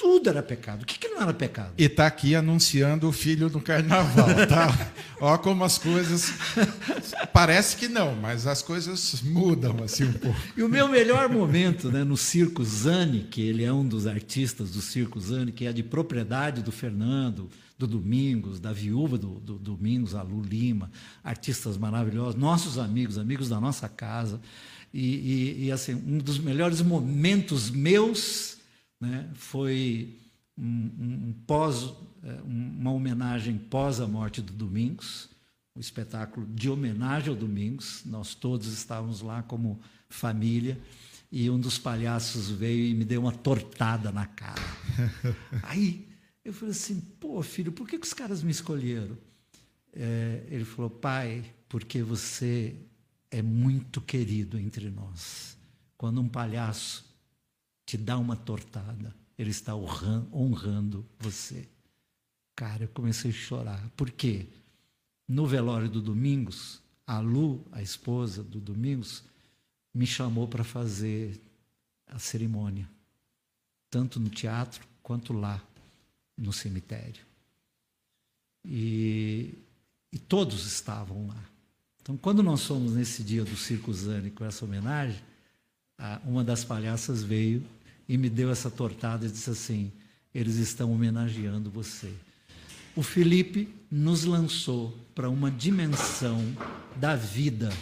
[0.00, 0.82] Tudo era pecado.
[0.82, 1.74] O que, que não era pecado?
[1.76, 4.90] E está aqui anunciando o filho do carnaval, tá?
[5.20, 6.32] Ó como as coisas.
[7.34, 10.40] Parece que não, mas as coisas mudam assim um pouco.
[10.56, 14.70] E o meu melhor momento né, no Circo Zani, que ele é um dos artistas
[14.70, 19.58] do Circo Zani, que é de propriedade do Fernando, do Domingos, da viúva do, do
[19.58, 20.90] Domingos, a Lu Lima,
[21.22, 24.40] artistas maravilhosos, nossos amigos, amigos da nossa casa.
[24.94, 28.59] E, e, e assim, um dos melhores momentos meus
[29.00, 29.30] né?
[29.34, 30.18] foi
[30.56, 31.92] um, um pós,
[32.22, 35.30] é, uma homenagem pós a morte do Domingos,
[35.74, 38.02] um espetáculo de homenagem ao Domingos.
[38.04, 40.78] Nós todos estávamos lá como família
[41.32, 44.62] e um dos palhaços veio e me deu uma tortada na cara.
[45.62, 46.08] Aí
[46.44, 49.16] eu falei assim: pô, filho, por que, que os caras me escolheram?
[49.92, 52.76] É, ele falou: pai, porque você
[53.30, 55.56] é muito querido entre nós.
[55.96, 57.09] Quando um palhaço
[57.90, 61.66] te dá uma tortada, ele está honrando você.
[62.54, 63.90] Cara, eu comecei a chorar.
[63.96, 64.46] Por quê?
[65.26, 69.24] No velório do Domingos, a Lu, a esposa do Domingos,
[69.92, 71.40] me chamou para fazer
[72.06, 72.88] a cerimônia,
[73.90, 75.60] tanto no teatro quanto lá
[76.38, 77.26] no cemitério.
[78.64, 79.52] E,
[80.12, 81.44] e todos estavam lá.
[82.00, 85.20] Então, quando nós fomos nesse dia do Circo Zane com essa homenagem,
[86.24, 87.66] uma das palhaças veio
[88.10, 89.92] e me deu essa tortada e disse assim:
[90.34, 92.12] eles estão homenageando você.
[92.96, 96.40] O Felipe nos lançou para uma dimensão
[96.96, 97.72] da vida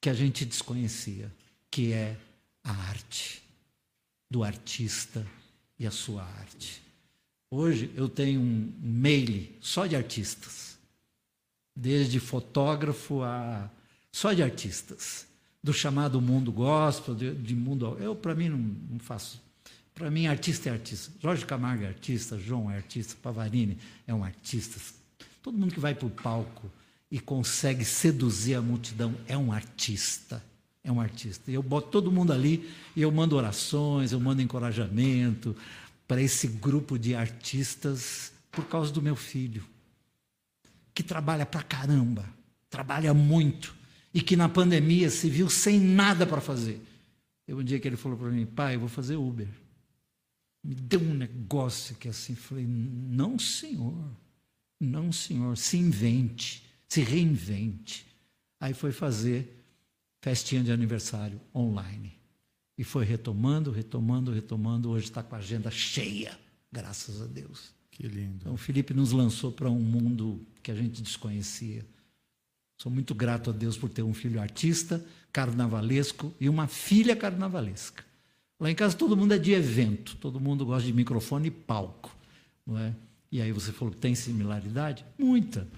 [0.00, 1.32] que a gente desconhecia,
[1.70, 2.16] que é
[2.64, 3.40] a arte,
[4.28, 5.24] do artista
[5.78, 6.82] e a sua arte.
[7.48, 10.76] Hoje eu tenho um mail só de artistas,
[11.76, 13.70] desde fotógrafo a
[14.10, 15.28] só de artistas,
[15.62, 17.96] do chamado mundo gospel, de, de mundo.
[18.00, 19.40] Eu para mim não, não faço.
[19.94, 21.12] Para mim artista é artista.
[21.20, 24.80] Jorge Camargo é artista, João é artista, Pavarini é um artista.
[25.42, 26.70] Todo mundo que vai para o palco
[27.10, 30.42] e consegue seduzir a multidão é um artista.
[30.82, 31.50] É um artista.
[31.50, 35.54] E eu boto todo mundo ali e eu mando orações, eu mando encorajamento
[36.08, 39.64] para esse grupo de artistas por causa do meu filho,
[40.92, 42.28] que trabalha pra caramba,
[42.68, 43.74] trabalha muito
[44.12, 46.80] e que na pandemia se viu sem nada para fazer.
[47.46, 49.48] Eu um dia que ele falou para mim, pai, eu vou fazer Uber.
[50.62, 54.10] Me deu um negócio que assim, falei, não, senhor,
[54.80, 58.06] não, senhor, se invente se reinvente.
[58.60, 59.64] Aí foi fazer
[60.20, 62.12] festinha de aniversário online.
[62.76, 64.90] E foi retomando, retomando, retomando.
[64.90, 66.38] Hoje está com a agenda cheia,
[66.70, 67.72] graças a Deus.
[67.90, 68.36] Que lindo.
[68.40, 71.82] Então, o Felipe nos lançou para um mundo que a gente desconhecia.
[72.82, 75.00] Sou muito grato a Deus por ter um filho artista,
[75.32, 78.02] carnavalesco, e uma filha carnavalesca.
[78.58, 82.12] Lá em casa todo mundo é de evento, todo mundo gosta de microfone e palco.
[82.66, 82.92] Não é?
[83.30, 85.04] E aí você falou que tem similaridade?
[85.16, 85.68] Muita.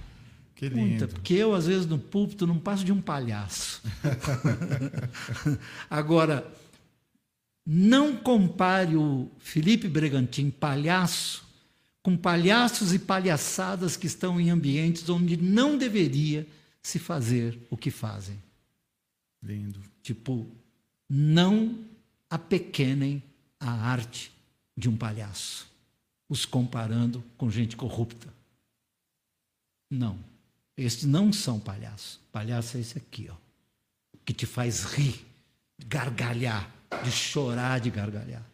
[0.54, 0.80] Que lindo.
[0.80, 3.82] Muita, porque eu, às vezes, no púlpito, não passo de um palhaço.
[5.90, 6.50] Agora,
[7.66, 11.44] não compare o Felipe Bregantin, palhaço,
[12.02, 16.46] com palhaços e palhaçadas que estão em ambientes onde não deveria
[16.84, 18.40] se fazer o que fazem.
[19.42, 19.80] Lindo.
[20.02, 20.46] Tipo,
[21.08, 21.82] não
[22.28, 23.22] apequenem
[23.58, 24.30] a arte
[24.76, 25.66] de um palhaço,
[26.28, 28.32] os comparando com gente corrupta.
[29.90, 30.18] Não.
[30.76, 32.20] Estes não são palhaços.
[32.30, 33.36] Palhaço é esse aqui, ó,
[34.24, 35.24] que te faz rir,
[35.86, 36.70] gargalhar,
[37.02, 38.44] de chorar, de gargalhar.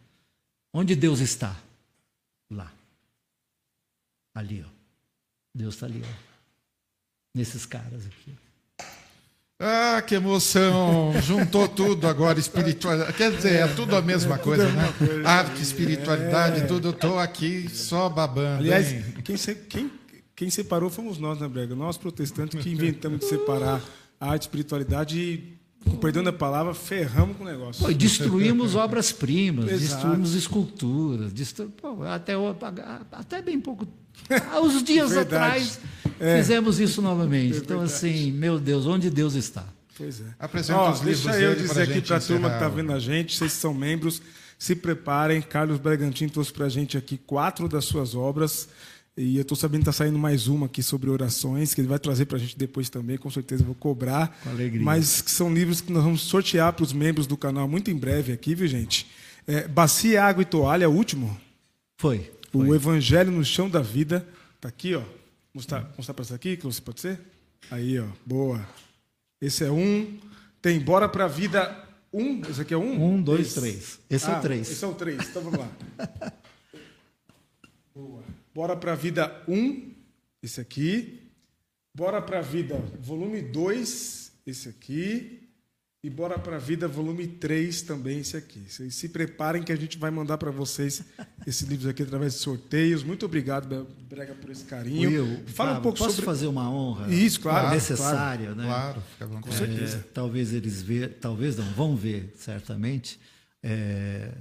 [0.73, 1.59] Onde Deus está?
[2.49, 2.71] Lá.
[4.33, 4.69] Ali, ó.
[5.53, 6.30] Deus está ali, ó.
[7.33, 8.33] Nesses caras aqui.
[9.59, 11.13] Ah, que emoção!
[11.21, 13.13] Juntou tudo agora, espiritualidade.
[13.13, 14.91] Quer dizer, é tudo a mesma coisa, né?
[15.23, 16.65] Arte, espiritualidade, é.
[16.65, 16.89] tudo.
[16.89, 18.57] Estou aqui só babando.
[18.57, 18.87] Aliás,
[19.23, 19.37] quem,
[19.69, 19.91] quem
[20.41, 21.75] quem separou fomos nós, né, Brega?
[21.75, 23.79] Nós, protestantes, que inventamos de separar
[24.19, 25.59] arte e espiritualidade e,
[25.97, 27.85] perdendo a palavra, ferramos com o negócio.
[27.85, 31.69] Pô, destruímos obras-primas, destruímos esculturas, destru...
[31.69, 32.33] Pô, até,
[33.11, 33.87] até bem pouco.
[34.51, 35.79] Há uns dias atrás
[36.21, 36.37] é.
[36.37, 37.55] fizemos isso novamente.
[37.55, 39.65] É então, assim, meu Deus, onde Deus está?
[39.97, 40.25] Pois é.
[40.39, 43.37] Apresenta os livros Deixa eu dizer aqui para a turma que está vendo a gente,
[43.37, 44.21] vocês são membros,
[44.57, 45.41] se preparem.
[45.41, 48.69] Carlos Bragantino trouxe para a gente aqui quatro das suas obras.
[49.17, 51.99] E eu estou sabendo que está saindo mais uma aqui sobre orações, que ele vai
[51.99, 54.39] trazer para a gente depois também, com certeza vou cobrar.
[54.43, 54.81] Com alegria.
[54.81, 57.95] Mas que são livros que nós vamos sortear para os membros do canal muito em
[57.95, 59.07] breve aqui, viu, gente?
[59.45, 61.37] É, Bacia, Água e Toalha, é o último?
[61.97, 62.31] Foi.
[62.53, 62.75] O foi.
[62.75, 64.25] Evangelho no Chão da Vida.
[64.55, 65.01] Está aqui, ó.
[65.53, 67.19] Mostrar, mostrar para essa aqui, que você pode ser?
[67.69, 68.07] Aí, ó.
[68.25, 68.65] Boa.
[69.41, 70.19] Esse é um.
[70.61, 72.41] Tem Bora para a Vida um.
[72.41, 73.13] Esse aqui é um?
[73.13, 73.59] Um, dois, esse.
[73.59, 73.99] três.
[74.09, 74.71] Esse ah, é o três.
[74.71, 75.29] Esse é o três.
[75.29, 75.71] Então vamos lá.
[77.95, 78.23] Boa.
[78.53, 79.93] Bora para a vida 1,
[80.43, 81.31] esse aqui.
[81.93, 85.40] Bora para a vida volume 2, esse aqui.
[86.03, 88.59] E bora para a vida volume 3 também, esse aqui.
[88.67, 91.03] Vocês se preparem que a gente vai mandar para vocês
[91.45, 93.03] esses livros aqui através de sorteios.
[93.03, 95.07] Muito obrigado, Brega, por esse carinho.
[95.07, 96.25] Will, Fala um pouco posso sobre...
[96.25, 97.13] fazer uma honra?
[97.13, 97.69] Isso, claro.
[97.69, 98.63] Necessária, claro, né?
[98.63, 99.41] Claro, fica bom.
[99.41, 99.97] Com certeza.
[99.97, 103.19] É, talvez eles ver, talvez não, vão ver, certamente.
[103.61, 104.31] É,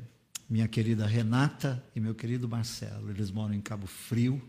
[0.48, 3.10] minha querida Renata e meu querido Marcelo.
[3.10, 4.40] Eles moram em Cabo Frio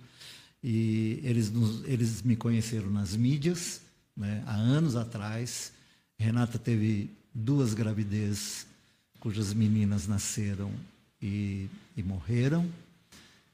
[0.63, 3.81] e eles, nos, eles me conheceram nas mídias
[4.15, 5.73] né, há anos atrás.
[6.21, 8.67] Renata teve duas gravidezes
[9.19, 10.71] cujas meninas nasceram
[11.19, 11.67] e,
[11.97, 12.71] e morreram.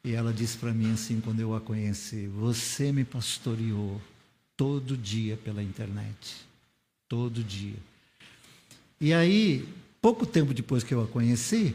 [0.04, 4.02] E ela disse para mim assim, quando eu a conheci: Você me pastoreou
[4.58, 6.46] todo dia pela internet.
[7.08, 7.78] Todo dia.
[9.00, 9.66] E aí,
[10.02, 11.74] pouco tempo depois que eu a conheci,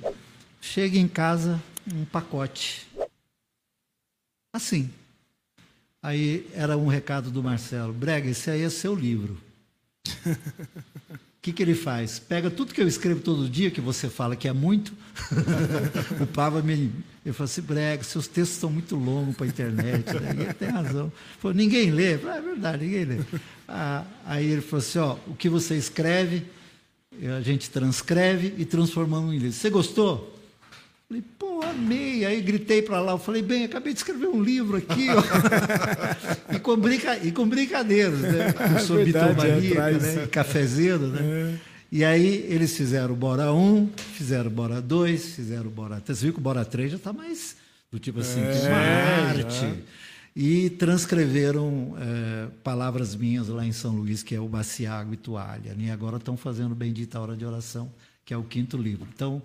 [0.60, 2.86] chega em casa um pacote.
[4.52, 4.90] Assim.
[6.02, 9.51] Aí era um recado do Marcelo: Brega, esse aí é seu livro.
[10.08, 10.36] O
[11.42, 12.18] que, que ele faz?
[12.18, 14.92] Pega tudo que eu escrevo todo dia, que você fala que é muito.
[16.20, 16.92] o Pava me.
[17.24, 20.12] Eu falo assim, Brega, seus textos são muito longos para a internet.
[20.14, 20.30] Né?
[20.30, 21.12] Ele tem razão.
[21.38, 22.18] Falou, ninguém lê.
[22.18, 23.18] Falei, é verdade, ninguém lê.
[23.68, 26.44] Ah, aí ele falou assim: ó, o que você escreve,
[27.38, 29.52] a gente transcreve e transformamos em livro.
[29.52, 30.41] Você gostou?
[31.12, 32.24] Falei, pô, amei.
[32.24, 35.22] Aí gritei para lá, eu falei, bem, acabei de escrever um livro aqui, ó.
[36.56, 37.18] e, com brinca...
[37.18, 38.54] e com brincadeiras, né?
[38.74, 40.26] Eu sou é bitomaníaca, é, né?
[40.28, 41.20] cafezeiro, né?
[41.20, 41.54] É.
[41.92, 46.18] E aí eles fizeram Bora 1, fizeram Bora 2, fizeram Bora 3.
[46.18, 47.56] Você viu que o Bora 3 já está mais
[47.90, 49.54] do tipo assim, é, smart.
[49.54, 49.74] Já.
[50.34, 55.74] E transcreveram é, palavras minhas lá em São Luís, que é o Baciago e Toalha.
[55.74, 55.88] Né?
[55.88, 57.92] E agora estão fazendo Bendita Hora de Oração
[58.24, 59.06] que é o quinto livro.
[59.14, 59.42] Então,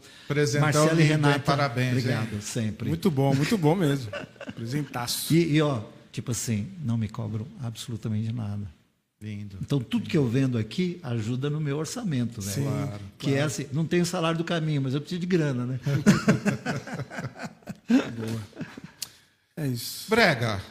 [0.60, 1.98] Marcelo e Renata, parabéns.
[1.98, 2.41] Obrigado, hein?
[2.41, 2.90] sempre.
[2.90, 4.12] Muito bom, muito bom mesmo.
[4.56, 5.34] Presentaço.
[5.34, 5.82] E, e, ó,
[6.12, 8.78] tipo assim, não me cobram absolutamente nada.
[9.20, 9.58] Lindo.
[9.62, 10.12] Então, tudo lindo.
[10.12, 12.52] que eu vendo aqui ajuda no meu orçamento, né?
[12.52, 13.44] Sim, claro, que é claro.
[13.44, 15.80] é assim, não tenho salário do caminho, mas eu preciso de grana, né?
[17.90, 18.41] Boa.
[19.58, 20.08] É isso.
[20.08, 20.62] Brega, Pô,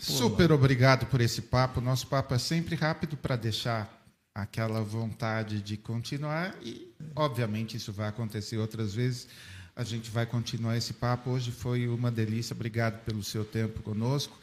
[0.00, 1.82] super obrigado por esse papo.
[1.82, 3.99] Nosso papo é sempre rápido para deixar
[4.42, 9.28] aquela vontade de continuar e, obviamente, isso vai acontecer outras vezes.
[9.74, 11.30] A gente vai continuar esse papo.
[11.30, 12.54] Hoje foi uma delícia.
[12.54, 14.38] Obrigado pelo seu tempo conosco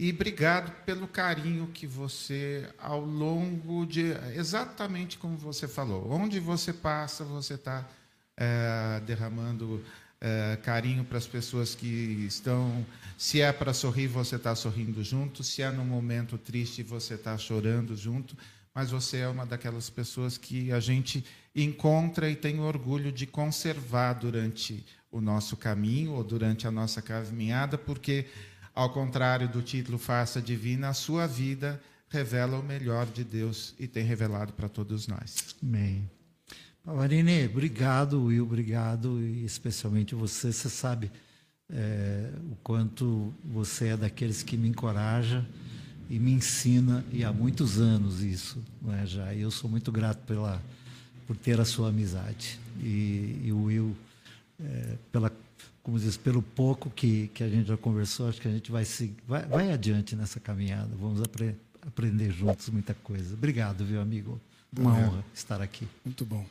[0.00, 4.12] e obrigado pelo carinho que você, ao longo de.
[4.32, 7.84] Exatamente como você falou, onde você passa, você está
[8.36, 9.84] é, derramando
[10.20, 11.86] é, carinho para as pessoas que
[12.28, 12.86] estão.
[13.16, 15.42] Se é para sorrir, você está sorrindo junto.
[15.42, 18.36] Se é num momento triste, você está chorando junto
[18.78, 24.12] mas você é uma daquelas pessoas que a gente encontra e tem orgulho de conservar
[24.12, 28.26] durante o nosso caminho ou durante a nossa caminhada, porque,
[28.72, 33.88] ao contrário do título Faça Divina, a sua vida revela o melhor de Deus e
[33.88, 35.56] tem revelado para todos nós.
[35.60, 36.08] Amém.
[36.84, 40.52] Marine, obrigado, Will, obrigado, e especialmente você.
[40.52, 41.10] Você sabe
[41.68, 45.44] é, o quanto você é daqueles que me encoraja
[46.10, 49.34] e me ensina, e há muitos anos isso, não é, já.
[49.34, 50.60] E eu sou muito grato pela,
[51.26, 52.58] por ter a sua amizade.
[52.80, 53.94] E, e o Will,
[54.62, 55.30] é, pela,
[55.82, 58.84] como diz, pelo pouco que, que a gente já conversou, acho que a gente vai,
[58.84, 60.88] seguir, vai, vai adiante nessa caminhada.
[60.98, 61.54] Vamos apre,
[61.86, 63.34] aprender juntos muita coisa.
[63.34, 64.40] Obrigado, viu, amigo?
[64.76, 65.04] Uma é.
[65.04, 65.86] honra estar aqui.
[66.04, 66.46] Muito bom.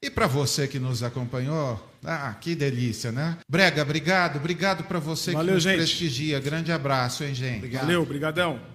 [0.00, 3.38] E para você que nos acompanhou, ah, que delícia, né?
[3.48, 5.76] Brega, obrigado, obrigado para você Valeu, que nos gente.
[5.76, 6.38] prestigia.
[6.38, 7.56] Grande abraço, hein, gente?
[7.56, 7.82] Obrigado.
[7.82, 8.73] Valeu, brigadão.